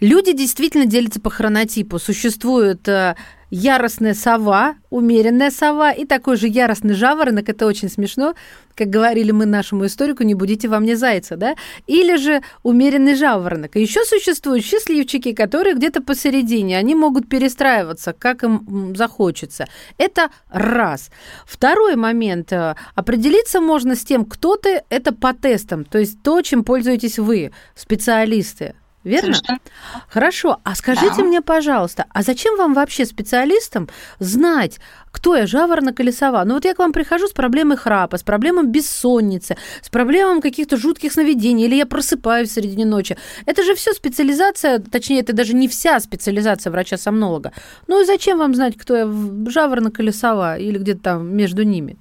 люди 0.00 0.32
действительно 0.32 0.86
делятся 0.86 1.20
по 1.20 1.30
хронотипу. 1.30 1.98
Существует 1.98 2.86
э, 2.88 3.16
яростная 3.50 4.14
сова, 4.14 4.76
умеренная 4.90 5.50
сова 5.50 5.92
и 5.92 6.04
такой 6.04 6.36
же 6.36 6.48
яростный 6.48 6.94
жаворонок. 6.94 7.48
Это 7.48 7.66
очень 7.66 7.88
смешно. 7.88 8.34
Как 8.74 8.88
говорили 8.88 9.30
мы 9.30 9.46
нашему 9.46 9.86
историку, 9.86 10.22
не 10.22 10.34
будите 10.34 10.68
во 10.68 10.80
мне 10.80 10.96
зайца, 10.96 11.36
да? 11.36 11.54
Или 11.86 12.16
же 12.16 12.42
умеренный 12.62 13.14
жаворонок. 13.14 13.76
Еще 13.76 14.04
существуют 14.04 14.64
счастливчики, 14.64 15.32
которые 15.32 15.74
где-то 15.74 16.02
посередине. 16.02 16.76
Они 16.76 16.94
могут 16.94 17.28
перестраиваться, 17.28 18.12
как 18.12 18.44
им 18.44 18.94
захочется. 18.94 19.66
Это 19.96 20.30
раз. 20.50 21.10
Второй 21.46 21.96
момент. 21.96 22.52
Э, 22.52 22.74
определиться 22.94 23.60
можно 23.60 23.94
с 23.94 24.04
тем, 24.04 24.24
кто 24.24 24.56
ты, 24.56 24.82
это 24.90 25.12
по 25.14 25.32
тестам. 25.32 25.84
То 25.84 25.98
есть 25.98 26.22
то, 26.22 26.42
чем 26.42 26.64
пользуетесь 26.64 27.18
вы, 27.18 27.52
специалисты 27.74 28.74
верно? 29.06 29.34
Совершенно. 29.34 29.60
Хорошо. 30.08 30.60
А 30.64 30.74
скажите 30.74 31.16
да. 31.18 31.24
мне, 31.24 31.40
пожалуйста, 31.40 32.06
а 32.10 32.22
зачем 32.22 32.56
вам 32.56 32.74
вообще 32.74 33.06
специалистам 33.06 33.88
знать, 34.18 34.78
кто 35.10 35.34
я, 35.36 35.46
жаворонок 35.46 35.98
или 36.00 36.10
сова? 36.10 36.44
Ну 36.44 36.54
вот 36.54 36.64
я 36.64 36.74
к 36.74 36.78
вам 36.78 36.92
прихожу 36.92 37.28
с 37.28 37.32
проблемой 37.32 37.76
храпа, 37.76 38.18
с 38.18 38.22
проблемой 38.22 38.66
бессонницы, 38.66 39.56
с 39.80 39.88
проблемой 39.88 40.42
каких-то 40.42 40.76
жутких 40.76 41.12
сновидений, 41.12 41.64
или 41.64 41.76
я 41.76 41.86
просыпаюсь 41.86 42.50
в 42.50 42.52
середине 42.52 42.84
ночи. 42.84 43.16
Это 43.46 43.62
же 43.62 43.74
все 43.74 43.92
специализация, 43.92 44.78
точнее, 44.78 45.20
это 45.20 45.32
даже 45.32 45.54
не 45.54 45.68
вся 45.68 45.98
специализация 46.00 46.70
врача-сомнолога. 46.70 47.52
Ну 47.86 48.02
и 48.02 48.04
зачем 48.04 48.38
вам 48.38 48.54
знать, 48.54 48.76
кто 48.76 48.96
я, 48.96 49.06
жаворонок 49.48 49.98
или 50.00 50.10
сова, 50.10 50.58
или 50.58 50.78
где-то 50.78 51.00
там 51.00 51.34
между 51.34 51.62
ними? 51.62 51.96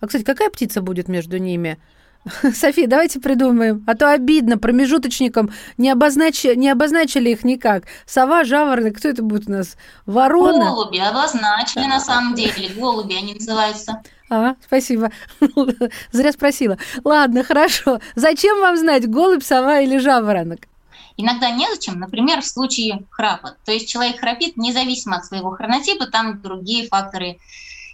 А, 0.00 0.06
кстати, 0.06 0.24
какая 0.24 0.50
птица 0.50 0.82
будет 0.82 1.08
между 1.08 1.38
ними? 1.38 1.78
София, 2.54 2.86
давайте 2.86 3.20
придумаем. 3.20 3.84
А 3.86 3.94
то 3.94 4.10
обидно, 4.10 4.56
промежуточникам 4.56 5.50
не, 5.76 5.90
обознач... 5.90 6.44
не 6.44 6.70
обозначили 6.70 7.30
их 7.30 7.44
никак. 7.44 7.84
Сова, 8.06 8.44
жаворонок, 8.44 8.96
кто 8.96 9.08
это 9.08 9.22
будет 9.22 9.48
у 9.48 9.52
нас? 9.52 9.76
Ворона? 10.06 10.70
Голуби 10.70 10.98
обозначили 10.98 11.84
на 11.84 12.00
самом 12.00 12.34
деле. 12.34 12.70
Голуби 12.76 13.14
они 13.14 13.34
называются. 13.34 14.02
А, 14.30 14.56
спасибо. 14.64 15.10
Зря 16.12 16.32
спросила. 16.32 16.78
Ладно, 17.04 17.44
хорошо. 17.44 18.00
Зачем 18.14 18.58
вам 18.60 18.76
знать, 18.78 19.08
голубь, 19.08 19.42
сова 19.42 19.80
или 19.80 19.98
жаворонок? 19.98 20.60
Иногда 21.16 21.50
незачем, 21.50 22.00
например, 22.00 22.40
в 22.40 22.46
случае 22.46 23.04
храпа. 23.10 23.56
То 23.64 23.72
есть 23.72 23.88
человек 23.88 24.18
храпит 24.18 24.56
независимо 24.56 25.18
от 25.18 25.26
своего 25.26 25.50
хронотипа, 25.50 26.06
там 26.06 26.40
другие 26.40 26.88
факторы 26.88 27.38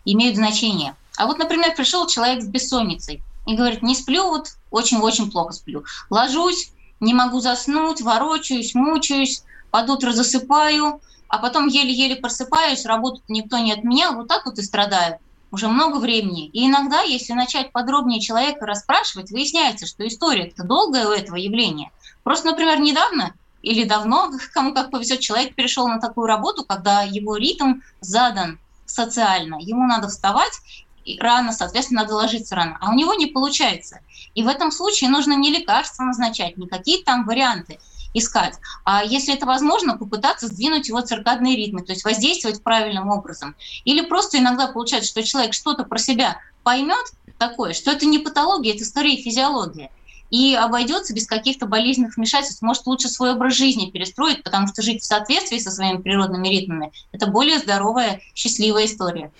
имеют 0.04 0.36
значение. 0.36 0.94
А 1.18 1.26
вот, 1.26 1.38
например, 1.38 1.74
пришел 1.76 2.06
человек 2.06 2.42
с 2.42 2.46
бессонницей 2.46 3.22
и 3.46 3.54
говорит, 3.54 3.82
не 3.82 3.94
сплю, 3.94 4.28
вот 4.28 4.48
очень-очень 4.70 5.30
плохо 5.30 5.52
сплю. 5.52 5.84
Ложусь, 6.10 6.72
не 7.00 7.14
могу 7.14 7.40
заснуть, 7.40 8.00
ворочаюсь, 8.00 8.74
мучаюсь, 8.74 9.42
под 9.70 9.88
утро 9.88 10.12
засыпаю, 10.12 11.00
а 11.28 11.38
потом 11.38 11.68
еле-еле 11.68 12.16
просыпаюсь, 12.16 12.84
работу 12.84 13.22
никто 13.28 13.58
не 13.58 13.72
отменял, 13.72 14.14
вот 14.14 14.28
так 14.28 14.46
вот 14.46 14.58
и 14.58 14.62
страдаю 14.62 15.18
уже 15.50 15.68
много 15.68 15.98
времени. 15.98 16.46
И 16.48 16.66
иногда, 16.66 17.02
если 17.02 17.32
начать 17.32 17.72
подробнее 17.72 18.20
человека 18.20 18.66
расспрашивать, 18.66 19.30
выясняется, 19.30 19.86
что 19.86 20.06
история 20.06 20.48
это 20.48 20.64
долгая 20.64 21.08
у 21.08 21.12
этого 21.12 21.36
явления. 21.36 21.90
Просто, 22.22 22.48
например, 22.48 22.80
недавно 22.80 23.34
или 23.62 23.84
давно, 23.84 24.30
кому 24.52 24.74
как 24.74 24.90
повезет, 24.90 25.20
человек 25.20 25.54
перешел 25.54 25.88
на 25.88 26.00
такую 26.00 26.26
работу, 26.26 26.64
когда 26.64 27.02
его 27.02 27.36
ритм 27.36 27.80
задан 28.00 28.58
социально. 28.86 29.56
Ему 29.60 29.86
надо 29.86 30.08
вставать 30.08 30.52
рано, 31.18 31.52
соответственно, 31.52 32.02
надо 32.02 32.14
ложиться 32.14 32.54
рано. 32.54 32.78
А 32.80 32.90
у 32.90 32.94
него 32.94 33.14
не 33.14 33.26
получается. 33.26 34.00
И 34.34 34.42
в 34.42 34.48
этом 34.48 34.70
случае 34.70 35.10
нужно 35.10 35.34
не 35.34 35.50
лекарства 35.50 36.04
назначать, 36.04 36.56
не 36.56 36.66
какие-то 36.66 37.04
там 37.04 37.26
варианты. 37.26 37.78
искать. 38.12 38.54
А 38.84 39.04
если 39.04 39.34
это 39.34 39.46
возможно, 39.46 39.96
попытаться 39.96 40.48
сдвинуть 40.48 40.88
его 40.88 41.00
циркадные 41.00 41.54
ритмы, 41.56 41.82
то 41.82 41.92
есть 41.92 42.04
воздействовать 42.04 42.60
правильным 42.60 43.08
образом. 43.08 43.54
Или 43.84 44.00
просто 44.00 44.38
иногда 44.38 44.66
получается, 44.66 45.10
что 45.10 45.22
человек 45.22 45.54
что-то 45.54 45.84
про 45.84 45.98
себя 45.98 46.38
поймет 46.64 47.12
такое, 47.38 47.72
что 47.72 47.92
это 47.92 48.06
не 48.06 48.18
патология, 48.18 48.74
это 48.74 48.84
скорее 48.84 49.22
физиология 49.22 49.90
и 50.30 50.54
обойдется 50.54 51.14
без 51.14 51.26
каких-то 51.26 51.66
болезненных 51.66 52.16
вмешательств. 52.16 52.62
Может, 52.62 52.86
лучше 52.86 53.08
свой 53.08 53.32
образ 53.32 53.54
жизни 53.54 53.90
перестроить, 53.90 54.42
потому 54.42 54.66
что 54.68 54.82
жить 54.82 55.02
в 55.02 55.06
соответствии 55.06 55.58
со 55.58 55.70
своими 55.70 55.98
природными 55.98 56.48
ритмами– 56.48 56.92
это 57.12 57.26
более 57.26 57.58
здоровая, 57.58 58.20
счастливая 58.34 58.86
история. 58.86 59.30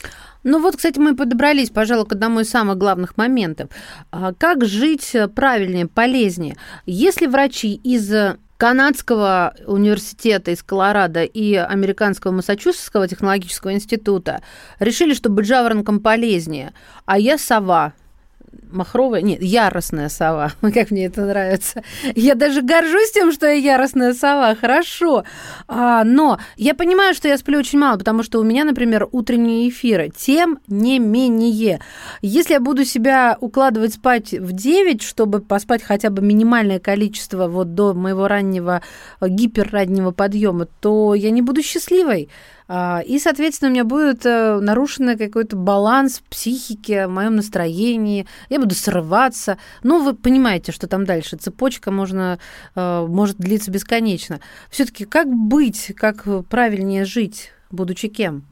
Ну 0.42 0.61
вот, 0.61 0.76
кстати, 0.76 0.99
мы 0.99 1.14
подобрались, 1.14 1.70
пожалуй, 1.70 2.06
к 2.06 2.12
одному 2.12 2.40
из 2.40 2.50
самых 2.50 2.78
главных 2.78 3.16
моментов. 3.16 3.70
А 4.11 4.32
как 4.32 4.64
жить 4.64 5.14
правильнее, 5.35 5.87
полезнее? 5.87 6.56
Если 6.87 7.26
врачи 7.26 7.75
из 7.75 8.11
Канадского 8.56 9.54
университета 9.66 10.50
из 10.50 10.62
Колорадо 10.62 11.25
и 11.25 11.54
Американского 11.54 12.32
Массачусетского 12.32 13.09
технологического 13.09 13.73
института 13.73 14.42
решили, 14.78 15.14
что 15.14 15.30
быть 15.30 15.47
жаворонком 15.47 16.00
полезнее, 16.00 16.75
а 17.06 17.18
я 17.18 17.38
сова, 17.38 17.94
махровая, 18.72 19.22
нет, 19.22 19.42
яростная 19.42 20.08
сова, 20.08 20.52
как 20.60 20.90
мне 20.90 21.06
это 21.06 21.22
нравится. 21.22 21.82
Я 22.14 22.34
даже 22.34 22.62
горжусь 22.62 23.12
тем, 23.12 23.32
что 23.32 23.46
я 23.46 23.52
яростная 23.52 24.14
сова, 24.14 24.54
хорошо. 24.54 25.24
А, 25.68 26.04
но 26.04 26.38
я 26.56 26.74
понимаю, 26.74 27.14
что 27.14 27.28
я 27.28 27.38
сплю 27.38 27.58
очень 27.58 27.78
мало, 27.78 27.98
потому 27.98 28.22
что 28.22 28.40
у 28.40 28.44
меня, 28.44 28.64
например, 28.64 29.08
утренние 29.12 29.68
эфиры. 29.68 30.10
Тем 30.16 30.58
не 30.66 30.98
менее, 30.98 31.80
если 32.22 32.54
я 32.54 32.60
буду 32.60 32.84
себя 32.84 33.36
укладывать 33.40 33.94
спать 33.94 34.32
в 34.32 34.52
9, 34.52 35.02
чтобы 35.02 35.40
поспать 35.40 35.82
хотя 35.82 36.10
бы 36.10 36.22
минимальное 36.22 36.78
количество 36.78 37.48
вот 37.48 37.74
до 37.74 37.94
моего 37.94 38.28
раннего, 38.28 38.82
гиперраннего 39.20 40.10
подъема, 40.10 40.66
то 40.80 41.14
я 41.14 41.30
не 41.30 41.42
буду 41.42 41.62
счастливой. 41.62 42.28
А, 42.72 43.00
и, 43.04 43.18
соответственно, 43.18 43.70
у 43.70 43.74
меня 43.74 43.82
будет 43.82 44.24
э, 44.24 44.60
нарушен 44.60 45.18
какой-то 45.18 45.56
баланс 45.56 46.22
психики, 46.30 47.06
в 47.06 47.08
моем 47.08 47.34
настроении. 47.34 48.28
Я 48.48 48.60
буду 48.60 48.76
срываться. 48.76 49.58
Ну, 49.82 50.04
вы 50.04 50.14
понимаете, 50.14 50.70
что 50.70 50.86
там 50.86 51.04
дальше. 51.04 51.36
Цепочка 51.36 51.90
можно, 51.90 52.38
э, 52.76 53.06
может 53.08 53.38
длиться 53.38 53.72
бесконечно. 53.72 54.38
Все-таки 54.70 55.04
как 55.04 55.26
быть, 55.26 55.90
как 55.96 56.24
правильнее 56.48 57.06
жить, 57.06 57.50
будучи 57.72 58.06
кем? 58.06 58.44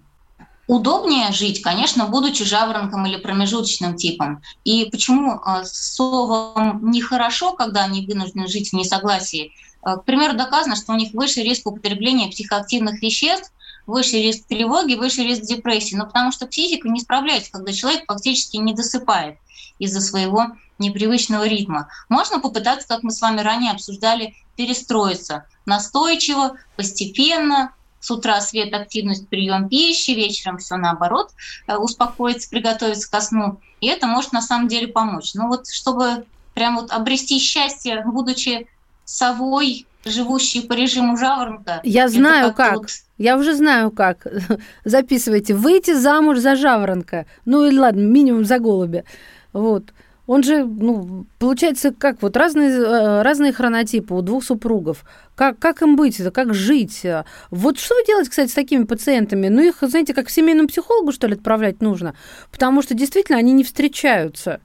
Удобнее 0.66 1.30
жить, 1.30 1.62
конечно, 1.62 2.06
будучи 2.06 2.44
жаворонком 2.44 3.06
или 3.06 3.18
промежуточным 3.18 3.94
типом. 3.94 4.42
И 4.64 4.88
почему 4.90 5.34
э, 5.34 5.62
совам 5.62 6.90
нехорошо, 6.90 7.52
когда 7.52 7.84
они 7.84 8.04
вынуждены 8.04 8.48
жить 8.48 8.70
в 8.70 8.72
несогласии? 8.72 9.52
К 9.80 10.02
примеру, 10.04 10.36
доказано, 10.36 10.74
что 10.74 10.92
у 10.92 10.96
них 10.96 11.14
выше 11.14 11.40
риск 11.42 11.68
употребления 11.68 12.28
психоактивных 12.28 13.00
веществ, 13.00 13.52
выше 13.88 14.18
риск 14.18 14.46
тревоги, 14.46 14.94
выше 14.94 15.22
риск 15.22 15.42
депрессии. 15.42 15.96
Но 15.96 16.06
потому 16.06 16.30
что 16.30 16.46
психика 16.46 16.88
не 16.88 17.00
справляется, 17.00 17.50
когда 17.50 17.72
человек 17.72 18.04
фактически 18.06 18.58
не 18.58 18.74
досыпает 18.74 19.38
из-за 19.80 20.00
своего 20.00 20.48
непривычного 20.78 21.48
ритма. 21.48 21.88
Можно 22.08 22.38
попытаться, 22.38 22.86
как 22.86 23.02
мы 23.02 23.10
с 23.10 23.20
вами 23.20 23.40
ранее 23.40 23.72
обсуждали, 23.72 24.34
перестроиться 24.56 25.46
настойчиво, 25.66 26.56
постепенно, 26.76 27.72
с 28.00 28.10
утра 28.10 28.40
свет, 28.40 28.72
активность, 28.72 29.28
прием 29.28 29.68
пищи, 29.68 30.12
вечером 30.12 30.58
все 30.58 30.76
наоборот, 30.76 31.30
э, 31.66 31.76
успокоиться, 31.76 32.48
приготовиться 32.48 33.10
ко 33.10 33.20
сну. 33.20 33.60
И 33.80 33.88
это 33.88 34.06
может 34.06 34.32
на 34.32 34.42
самом 34.42 34.68
деле 34.68 34.88
помочь. 34.88 35.34
Но 35.34 35.48
вот 35.48 35.68
чтобы 35.68 36.24
прям 36.54 36.76
вот 36.76 36.90
обрести 36.92 37.38
счастье, 37.38 38.04
будучи 38.04 38.68
совой, 39.04 39.86
живущей 40.04 40.62
по 40.62 40.74
режиму 40.74 41.16
жаворонка. 41.16 41.80
Я 41.82 42.08
знаю 42.08 42.54
как. 42.54 42.76
Вот... 42.76 42.90
Я 43.18 43.36
уже 43.36 43.54
знаю 43.54 43.90
как. 43.90 44.26
Записывайте. 44.84 45.54
Выйти 45.54 45.94
замуж 45.94 46.38
за 46.38 46.56
жаворонка. 46.56 47.26
Ну 47.44 47.66
или 47.66 47.78
ладно, 47.78 48.00
минимум 48.00 48.44
за 48.44 48.58
голубя. 48.58 49.04
Вот. 49.52 49.92
Он 50.28 50.42
же, 50.42 50.62
ну, 50.62 51.26
получается, 51.38 51.90
как 51.90 52.20
вот 52.20 52.36
разные, 52.36 52.68
э, 52.68 53.22
разные 53.22 53.50
хронотипы 53.50 54.12
у 54.12 54.20
двух 54.20 54.44
супругов. 54.44 55.04
Как, 55.34 55.58
как 55.58 55.80
им 55.80 55.96
быть, 55.96 56.20
как 56.34 56.52
жить? 56.52 57.04
Вот 57.50 57.78
что 57.78 57.94
делать, 58.06 58.28
кстати, 58.28 58.50
с 58.50 58.54
такими 58.54 58.84
пациентами? 58.84 59.48
Ну, 59.48 59.62
их, 59.62 59.76
знаете, 59.80 60.12
как 60.12 60.26
к 60.26 60.30
семейному 60.30 60.68
психологу, 60.68 61.12
что 61.12 61.26
ли, 61.28 61.32
отправлять 61.32 61.80
нужно? 61.80 62.14
Потому 62.52 62.82
что 62.82 62.92
действительно 62.92 63.38
они 63.38 63.52
не 63.52 63.64
встречаются. 63.64 64.60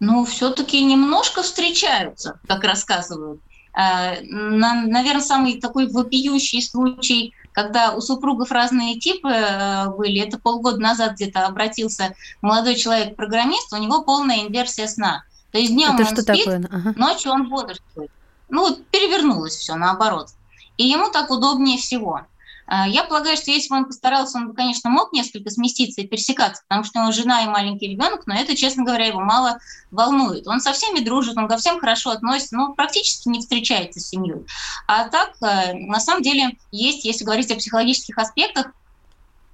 Ну, 0.00 0.24
все-таки 0.24 0.82
немножко 0.82 1.42
встречаются, 1.42 2.40
как 2.48 2.64
рассказывают. 2.64 3.40
Э, 3.72 4.20
Наверное, 4.22 5.20
самый 5.20 5.60
такой 5.60 5.86
вопиющий 5.86 6.60
случай, 6.60 7.34
когда 7.54 7.92
у 7.94 8.00
супругов 8.00 8.50
разные 8.50 8.98
типы 8.98 9.28
э, 9.30 9.88
были, 9.90 10.20
это 10.20 10.38
полгода 10.38 10.78
назад 10.78 11.14
где-то 11.14 11.46
обратился 11.46 12.14
молодой 12.42 12.74
человек-программист, 12.74 13.72
у 13.72 13.76
него 13.76 14.02
полная 14.02 14.40
инверсия 14.40 14.88
сна. 14.88 15.22
То 15.52 15.58
есть 15.58 15.72
днем 15.72 15.90
он 15.90 16.04
что 16.04 16.22
спит, 16.22 16.44
такое? 16.44 16.68
Ага. 16.70 16.94
ночью 16.96 17.30
он 17.30 17.48
бодрствует. 17.48 18.10
Ну 18.48 18.62
вот 18.62 18.84
перевернулось 18.86 19.54
все 19.54 19.76
наоборот. 19.76 20.30
И 20.76 20.84
ему 20.84 21.10
так 21.10 21.30
удобнее 21.30 21.78
всего. 21.78 22.22
А, 22.66 22.88
я 22.88 23.04
полагаю, 23.04 23.36
что 23.36 23.50
если 23.50 23.68
бы 23.68 23.76
он 23.76 23.84
постарался, 23.86 24.38
он 24.38 24.48
бы, 24.48 24.54
конечно, 24.54 24.88
мог 24.90 25.12
несколько 25.12 25.50
сместиться 25.50 26.00
и 26.00 26.06
пересекаться, 26.06 26.62
потому 26.66 26.84
что 26.84 26.98
у 26.98 27.02
него 27.02 27.12
жена 27.12 27.42
и 27.44 27.48
маленький 27.48 27.88
ребенок, 27.88 28.26
но 28.26 28.34
это, 28.34 28.56
честно 28.56 28.84
говоря, 28.84 29.06
его 29.06 29.20
мало 29.20 29.58
волнует. 29.90 30.46
Он 30.46 30.60
со 30.60 30.72
всеми 30.72 31.00
дружит, 31.00 31.36
он 31.36 31.48
ко 31.48 31.56
всем 31.56 31.78
хорошо 31.78 32.10
относится, 32.10 32.56
но 32.56 32.72
практически 32.72 33.28
не 33.28 33.40
встречается 33.40 34.00
с 34.00 34.08
семьей. 34.08 34.46
А 34.86 35.08
так, 35.08 35.34
э, 35.42 35.74
на 35.74 36.00
самом 36.00 36.22
деле, 36.22 36.56
есть, 36.70 37.04
если 37.04 37.24
говорить 37.24 37.50
о 37.50 37.56
психологических 37.56 38.16
аспектах, 38.18 38.72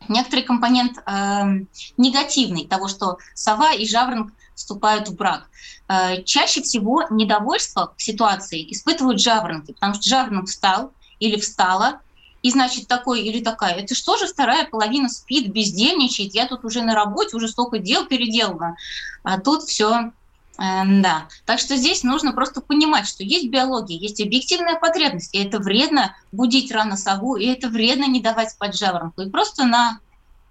некоторый 0.09 0.43
компонент 0.43 0.99
э, 0.99 1.65
негативный 1.97 2.67
того, 2.67 2.89
что 2.89 3.19
сова 3.35 3.73
и 3.73 3.87
жаворонок 3.87 4.33
вступают 4.55 5.09
в 5.09 5.17
брак. 5.17 5.49
Э, 5.89 6.23
чаще 6.23 6.63
всего 6.63 7.05
недовольство 7.11 7.95
к 7.97 8.01
ситуации 8.01 8.71
испытывают 8.73 9.21
жаворонки, 9.21 9.73
потому 9.73 9.95
что 9.95 10.09
жаворонок 10.09 10.47
встал 10.47 10.93
или 11.19 11.39
встала, 11.41 12.01
и 12.43 12.51
значит 12.51 12.89
такой 12.89 13.23
или 13.23 13.43
такая, 13.43 13.75
это 13.75 13.95
что 13.95 14.17
же 14.17 14.27
вторая 14.27 14.67
половина 14.67 15.09
спит, 15.09 15.53
бездельничает, 15.53 16.35
я 16.35 16.47
тут 16.47 16.65
уже 16.65 16.83
на 16.83 16.95
работе, 16.95 17.37
уже 17.37 17.49
столько 17.49 17.79
дел 17.79 18.07
переделано, 18.07 18.77
а 19.23 19.39
тут 19.39 19.63
все 19.65 20.13
э, 20.59 20.63
да. 21.03 21.29
Так 21.45 21.59
что 21.59 21.77
здесь 21.77 22.03
нужно 22.03 22.33
просто 22.33 22.61
понимать, 22.61 23.07
что 23.07 23.23
есть 23.25 23.51
биология, 23.51 23.99
есть 23.99 24.21
объективная 24.21 24.79
потребность, 24.79 25.35
и 25.35 25.39
это 25.39 25.59
вредно 25.59 26.17
будить 26.33 26.73
рано 26.73 26.97
сову, 26.97 27.37
и 27.37 27.47
это 27.47 27.69
вредно 27.69 28.07
не 28.07 28.21
давать 28.21 28.51
спать 28.51 28.77
жаворонку. 28.77 29.23
И 29.23 29.31
просто 29.31 29.65
на 29.65 30.01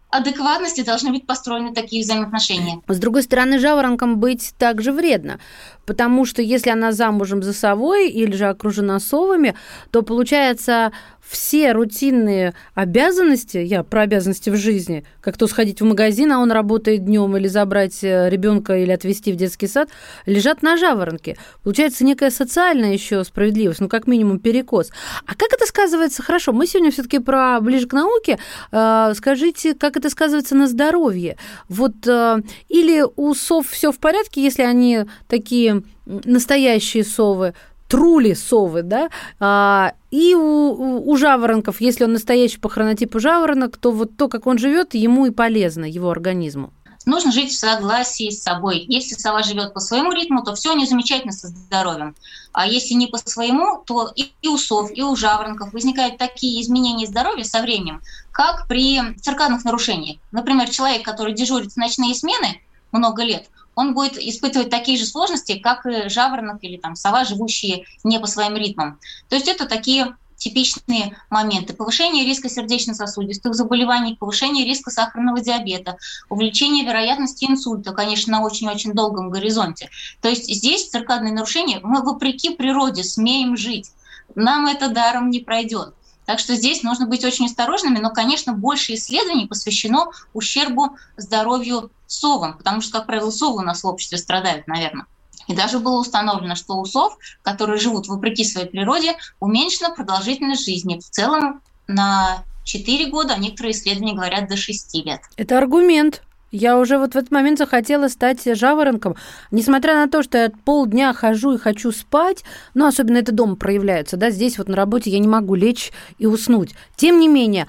адекватности 0.09 0.81
должны 0.81 1.11
быть 1.11 1.27
построены 1.27 1.73
такие 1.73 2.03
взаимоотношения. 2.03 2.81
С 2.87 2.97
другой 2.97 3.23
стороны, 3.23 3.59
жаворонком 3.59 4.19
быть 4.19 4.53
также 4.57 4.91
вредно, 4.91 5.39
потому 5.85 6.25
что 6.25 6.41
если 6.41 6.71
она 6.71 6.91
замужем 6.91 7.43
за 7.43 7.53
совой 7.53 8.09
или 8.09 8.35
же 8.35 8.47
окружена 8.47 8.99
совами, 8.99 9.55
то 9.91 10.01
получается 10.01 10.91
все 11.29 11.73
рутинные 11.73 12.55
обязанности, 12.73 13.57
я 13.57 13.83
про 13.83 14.01
обязанности 14.01 14.49
в 14.49 14.55
жизни, 14.55 15.05
как 15.21 15.37
то 15.37 15.45
сходить 15.45 15.79
в 15.79 15.85
магазин, 15.85 16.31
а 16.31 16.39
он 16.39 16.51
работает 16.51 17.05
днем, 17.05 17.37
или 17.37 17.47
забрать 17.47 18.03
э, 18.03 18.29
ребенка 18.29 18.77
или 18.77 18.91
отвезти 18.91 19.31
в 19.31 19.35
детский 19.35 19.67
сад, 19.67 19.89
лежат 20.25 20.63
на 20.63 20.75
жаворонке. 20.75 21.37
Получается 21.63 22.03
некая 22.03 22.31
социальная 22.31 22.93
еще 22.93 23.23
справедливость, 23.23 23.79
ну 23.79 23.87
как 23.87 24.07
минимум 24.07 24.39
перекос. 24.39 24.89
А 25.27 25.35
как 25.35 25.53
это 25.53 25.67
сказывается? 25.67 26.23
Хорошо, 26.23 26.51
мы 26.51 26.65
сегодня 26.65 26.91
все-таки 26.91 27.19
про 27.19 27.59
ближе 27.61 27.87
к 27.87 27.93
науке. 27.93 28.39
Э, 28.71 29.13
скажите, 29.15 29.75
как 29.75 29.97
это 29.97 30.09
сказывается 30.09 30.55
на 30.55 30.67
здоровье? 30.67 31.37
Вот 31.67 32.07
э, 32.07 32.41
или 32.69 33.05
у 33.15 33.35
сов 33.35 33.69
все 33.69 33.91
в 33.91 33.99
порядке, 33.99 34.43
если 34.43 34.63
они 34.63 35.05
такие 35.27 35.83
настоящие 36.05 37.03
совы, 37.03 37.53
трули 37.87 38.35
совы, 38.35 38.83
да, 38.83 39.09
а, 39.39 39.93
и 40.11 40.35
у, 40.35 41.09
у 41.09 41.17
жаворонков, 41.17 41.81
если 41.81 42.03
он 42.03 42.13
настоящий 42.13 42.59
по 42.59 42.69
хронотипу 42.69 43.19
жаворонок, 43.19 43.77
то 43.77 43.91
вот 43.91 44.17
то, 44.17 44.27
как 44.27 44.47
он 44.47 44.57
живет, 44.57 44.93
ему 44.93 45.27
и 45.27 45.31
полезно, 45.31 45.85
его 45.85 46.09
организму. 46.09 46.73
Нужно 47.05 47.31
жить 47.31 47.51
в 47.51 47.57
согласии 47.57 48.29
с 48.29 48.43
собой. 48.43 48.85
Если 48.87 49.15
сова 49.15 49.41
живет 49.41 49.73
по 49.73 49.79
своему 49.79 50.11
ритму, 50.11 50.43
то 50.43 50.53
все 50.53 50.73
у 50.73 50.75
нее 50.75 50.85
замечательно 50.85 51.31
со 51.31 51.47
здоровьем. 51.47 52.15
А 52.51 52.67
если 52.67 52.93
не 52.93 53.07
по 53.07 53.17
своему, 53.17 53.81
то 53.85 54.11
и 54.15 54.47
у 54.47 54.57
сов, 54.57 54.91
и 54.93 55.01
у 55.01 55.15
жаворонков 55.15 55.73
возникают 55.73 56.17
такие 56.17 56.61
изменения 56.61 57.07
здоровья 57.07 57.43
со 57.43 57.61
временем, 57.61 58.01
как 58.31 58.67
при 58.67 58.99
циркадных 59.21 59.63
нарушениях. 59.63 60.17
Например, 60.31 60.69
человек, 60.69 61.03
который 61.03 61.33
дежурит 61.33 61.71
в 61.71 61.77
ночные 61.77 62.13
смены 62.13 62.61
много 62.91 63.23
лет, 63.23 63.49
он 63.75 63.93
будет 63.93 64.17
испытывать 64.17 64.69
такие 64.69 64.97
же 64.97 65.05
сложности, 65.05 65.57
как 65.57 65.85
и 65.85 66.09
жаворонок 66.09 66.57
или 66.63 66.77
там 66.77 66.95
сова, 66.95 67.23
живущие 67.23 67.85
не 68.03 68.19
по 68.19 68.27
своим 68.27 68.55
ритмам. 68.57 68.99
То 69.29 69.35
есть 69.35 69.47
это 69.47 69.65
такие 69.65 70.15
типичные 70.39 71.17
моменты. 71.29 71.73
Повышение 71.73 72.25
риска 72.25 72.49
сердечно-сосудистых 72.49 73.53
заболеваний, 73.53 74.17
повышение 74.19 74.65
риска 74.65 74.89
сахарного 74.89 75.41
диабета, 75.41 75.97
увеличение 76.29 76.85
вероятности 76.85 77.45
инсульта, 77.45 77.91
конечно, 77.91 78.31
на 78.33 78.43
очень-очень 78.43 78.93
долгом 78.93 79.29
горизонте. 79.29 79.89
То 80.21 80.29
есть 80.29 80.45
здесь 80.53 80.89
циркадные 80.89 81.33
нарушения, 81.33 81.79
мы 81.83 82.01
вопреки 82.01 82.49
природе 82.49 83.03
смеем 83.03 83.55
жить. 83.55 83.91
нам 84.35 84.67
это 84.67 84.89
даром 84.89 85.29
не 85.29 85.39
пройдет. 85.39 85.93
Так 86.29 86.37
что 86.37 86.53
здесь 86.53 86.83
нужно 86.83 87.07
быть 87.07 87.25
очень 87.25 87.47
осторожными, 87.47 87.97
но, 87.97 88.11
конечно, 88.11 88.53
больше 88.53 88.93
исследований 88.93 89.47
посвящено 89.47 90.11
ущербу 90.33 90.95
здоровью 91.17 91.89
совам, 92.05 92.55
потому 92.55 92.81
что, 92.81 92.99
как 92.99 93.07
правило, 93.07 93.31
совы 93.31 93.63
у 93.63 93.65
нас 93.65 93.81
в 93.81 93.87
обществе 93.87 94.19
страдают, 94.19 94.67
наверное. 94.67 95.07
И 95.47 95.55
даже 95.55 95.79
было 95.79 95.99
установлено, 95.99 96.53
что 96.53 96.75
у 96.75 96.85
сов, 96.85 97.17
которые 97.41 97.79
живут 97.79 98.07
вопреки 98.07 98.43
своей 98.43 98.67
природе, 98.67 99.17
уменьшена 99.39 99.89
продолжительность 99.89 100.65
жизни. 100.65 100.99
В 100.99 101.09
целом 101.09 101.63
на 101.87 102.43
4 102.63 103.09
года, 103.09 103.33
а 103.33 103.39
некоторые 103.39 103.71
исследования 103.71 104.13
говорят 104.13 104.47
до 104.47 104.55
6 104.55 105.03
лет. 105.03 105.21
Это 105.35 105.57
аргумент. 105.57 106.21
Я 106.51 106.77
уже 106.77 106.97
вот 106.97 107.13
в 107.13 107.17
этот 107.17 107.31
момент 107.31 107.59
захотела 107.59 108.07
стать 108.07 108.41
жаворонком. 108.43 109.15
Несмотря 109.51 109.95
на 109.95 110.09
то, 110.09 110.23
что 110.23 110.37
я 110.37 110.51
полдня 110.65 111.13
хожу 111.13 111.53
и 111.53 111.57
хочу 111.57 111.91
спать, 111.91 112.43
ну, 112.73 112.87
особенно 112.87 113.17
это 113.17 113.31
дома 113.31 113.55
проявляется, 113.55 114.17
да, 114.17 114.31
здесь 114.31 114.57
вот 114.57 114.67
на 114.67 114.75
работе 114.75 115.09
я 115.09 115.19
не 115.19 115.27
могу 115.27 115.55
лечь 115.55 115.91
и 116.17 116.25
уснуть. 116.25 116.73
Тем 116.95 117.19
не 117.19 117.27
менее, 117.27 117.67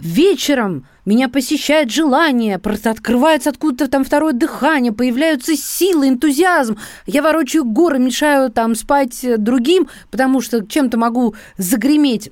вечером 0.00 0.86
меня 1.04 1.28
посещает 1.28 1.90
желание, 1.90 2.58
просто 2.58 2.90
открывается 2.90 3.50
откуда-то 3.50 3.90
там 3.90 4.04
второе 4.04 4.32
дыхание, 4.32 4.92
появляются 4.92 5.56
силы, 5.56 6.08
энтузиазм. 6.08 6.78
Я 7.06 7.22
ворочаю 7.22 7.64
горы, 7.64 7.98
мешаю 7.98 8.50
там 8.50 8.74
спать 8.74 9.24
другим, 9.38 9.88
потому 10.10 10.40
что 10.40 10.64
чем-то 10.64 10.96
могу 10.96 11.34
загреметь. 11.58 12.30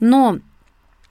Но 0.00 0.38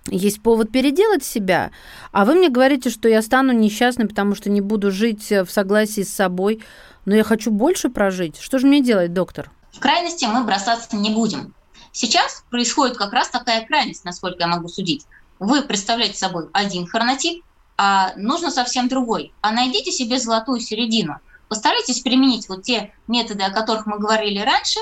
есть 0.10 0.42
повод 0.42 0.72
переделать 0.72 1.24
себя, 1.24 1.72
а 2.12 2.26
вы 2.26 2.36
мне 2.36 2.50
говорите, 2.50 2.90
что 2.90 3.08
я 3.08 3.22
стану 3.22 3.52
несчастной, 3.54 4.08
потому 4.08 4.36
что 4.36 4.50
не 4.50 4.62
буду 4.62 4.92
жить 4.92 5.30
в 5.30 5.48
согласии 5.48 6.02
с 6.02 6.14
собой, 6.14 6.62
но 7.06 7.16
я 7.16 7.24
хочу 7.24 7.52
больше 7.52 7.90
прожить. 7.90 8.40
Что 8.40 8.60
же 8.60 8.68
мне 8.68 8.82
делать, 8.82 9.14
доктор? 9.14 9.52
В 9.72 9.80
крайности 9.80 10.26
мы 10.26 10.44
бросаться 10.44 10.96
не 10.96 11.12
будем. 11.12 11.54
Сейчас 11.92 12.44
происходит 12.50 12.98
как 12.98 13.14
раз 13.14 13.30
такая 13.30 13.66
крайность, 13.66 14.06
насколько 14.06 14.38
я 14.40 14.48
могу 14.48 14.68
судить. 14.68 15.06
Вы 15.40 15.62
представляете 15.62 16.18
собой 16.18 16.50
один 16.54 16.86
хронотип, 16.86 17.44
а 17.78 18.14
нужно 18.18 18.52
совсем 18.52 18.88
другой. 18.90 19.34
А 19.42 19.52
найдите 19.52 19.92
себе 19.92 20.20
золотую 20.20 20.60
середину. 20.60 21.20
Постарайтесь 21.48 22.02
применить 22.02 22.50
вот 22.50 22.64
те 22.64 22.94
методы, 23.08 23.44
о 23.44 23.52
которых 23.52 23.86
мы 23.86 23.98
говорили 23.98 24.40
раньше, 24.40 24.80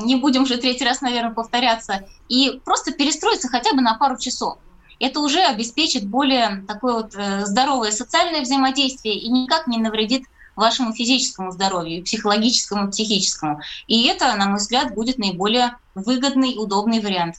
не 0.00 0.16
будем 0.16 0.42
уже 0.42 0.56
третий 0.56 0.84
раз, 0.84 1.00
наверное, 1.00 1.32
повторяться, 1.32 2.06
и 2.28 2.60
просто 2.64 2.92
перестроиться 2.92 3.48
хотя 3.48 3.74
бы 3.74 3.82
на 3.82 3.94
пару 3.94 4.18
часов. 4.18 4.58
Это 5.00 5.20
уже 5.20 5.40
обеспечит 5.40 6.06
более 6.06 6.64
такое 6.68 6.94
вот 6.94 7.14
э, 7.16 7.44
здоровое 7.44 7.90
социальное 7.90 8.42
взаимодействие 8.42 9.16
и 9.16 9.28
никак 9.28 9.66
не 9.66 9.78
навредит 9.78 10.22
вашему 10.54 10.92
физическому 10.92 11.50
здоровью, 11.50 12.04
психологическому, 12.04 12.90
психическому. 12.90 13.60
И 13.86 14.06
это, 14.06 14.34
на 14.36 14.46
мой 14.46 14.58
взгляд, 14.58 14.94
будет 14.94 15.18
наиболее 15.18 15.76
выгодный, 15.94 16.54
удобный 16.56 17.00
вариант. 17.00 17.36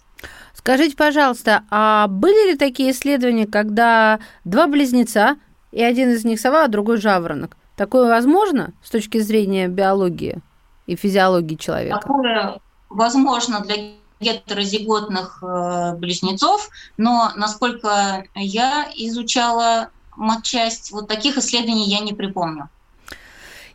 Скажите, 0.53 0.95
пожалуйста, 0.95 1.63
а 1.69 2.07
были 2.07 2.51
ли 2.51 2.57
такие 2.57 2.91
исследования, 2.91 3.47
когда 3.47 4.19
два 4.43 4.67
близнеца, 4.67 5.37
и 5.71 5.81
один 5.81 6.11
из 6.11 6.23
них 6.23 6.39
сова, 6.39 6.65
а 6.65 6.67
другой 6.67 6.97
жаворонок? 6.97 7.57
Такое 7.75 8.07
возможно 8.07 8.73
с 8.83 8.89
точки 8.89 9.19
зрения 9.19 9.67
биологии 9.67 10.41
и 10.87 10.95
физиологии 10.95 11.55
человека? 11.55 11.99
Такое 11.99 12.59
возможно 12.89 13.61
для 13.61 13.75
гетерозиготных 14.19 15.43
э, 15.43 15.95
близнецов, 15.97 16.69
но 16.97 17.31
насколько 17.35 18.25
я 18.35 18.87
изучала 18.95 19.89
матчасть, 20.15 20.91
вот 20.91 21.07
таких 21.07 21.37
исследований 21.37 21.89
я 21.89 21.99
не 21.99 22.13
припомню. 22.13 22.69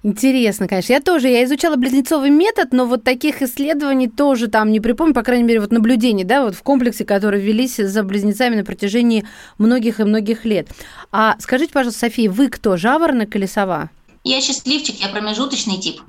Интересно, 0.04 0.68
конечно. 0.68 0.92
Я 0.92 1.00
тоже, 1.00 1.28
я 1.28 1.44
изучала 1.44 1.74
близнецовый 1.74 2.30
метод, 2.30 2.72
но 2.72 2.86
вот 2.86 3.02
таких 3.02 3.42
исследований 3.42 4.08
тоже 4.08 4.46
там 4.46 4.70
не 4.70 4.78
припомню, 4.78 5.12
по 5.12 5.24
крайней 5.24 5.42
мере, 5.42 5.60
вот 5.60 5.72
наблюдений, 5.72 6.22
да, 6.22 6.44
вот 6.44 6.54
в 6.54 6.62
комплексе, 6.62 7.04
которые 7.04 7.42
велись 7.42 7.76
за 7.76 8.02
близнецами 8.04 8.54
на 8.54 8.64
протяжении 8.64 9.26
многих 9.58 9.98
и 9.98 10.04
многих 10.04 10.44
лет. 10.44 10.68
А 11.10 11.36
скажите, 11.40 11.72
пожалуйста, 11.72 12.06
София, 12.06 12.30
вы 12.30 12.48
кто, 12.48 12.76
жаворонок 12.76 13.34
или 13.34 13.46
сова? 13.46 13.90
Я 14.22 14.40
счастливчик, 14.40 14.96
я 15.00 15.08
промежуточный 15.08 15.78
тип. 15.78 16.00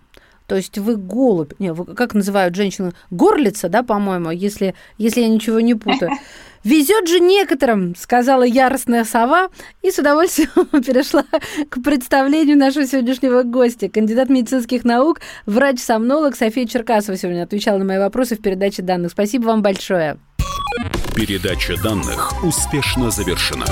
То 0.50 0.56
есть 0.56 0.80
вы 0.80 0.96
голубь, 0.96 1.54
не, 1.60 1.72
вы, 1.72 1.86
как 1.86 2.16
называют 2.16 2.56
женщину, 2.56 2.92
горлица, 3.12 3.70
да, 3.70 3.84
по-моему, 3.84 4.32
если, 4.32 4.74
если 4.98 5.22
я 5.22 5.30
ничего 5.30 5.60
не 5.60 5.76
путаю. 5.76 6.12
Везет 6.64 7.08
же 7.08 7.20
некоторым, 7.20 7.96
сказала 7.96 8.42
яростная 8.42 9.06
сова, 9.06 9.50
и 9.84 9.92
с 9.92 10.00
удовольствием 10.00 10.50
перешла 10.84 11.24
к 11.70 11.84
представлению 11.84 12.58
нашего 12.58 12.88
сегодняшнего 12.88 13.44
гостя. 13.44 13.90
Кандидат 13.90 14.30
медицинских 14.30 14.84
наук, 14.84 15.22
врач-сомнолог 15.46 16.36
София 16.36 16.66
Черкасова 16.66 17.16
сегодня 17.16 17.44
отвечала 17.44 17.78
на 17.78 17.86
мои 17.86 18.00
вопросы 18.00 18.36
в 18.36 18.42
передаче 18.42 18.82
данных. 18.82 19.12
Спасибо 19.12 19.46
вам 19.46 19.62
большое. 19.62 20.18
Передача 21.16 21.80
данных 21.82 22.44
успешно 22.44 23.12
завершена. 23.12 23.66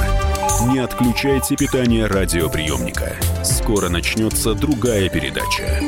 Не 0.72 0.80
отключайте 0.80 1.56
питание 1.56 2.08
радиоприемника. 2.08 3.16
Скоро 3.44 3.90
начнется 3.90 4.54
другая 4.54 5.08
передача. 5.08 5.82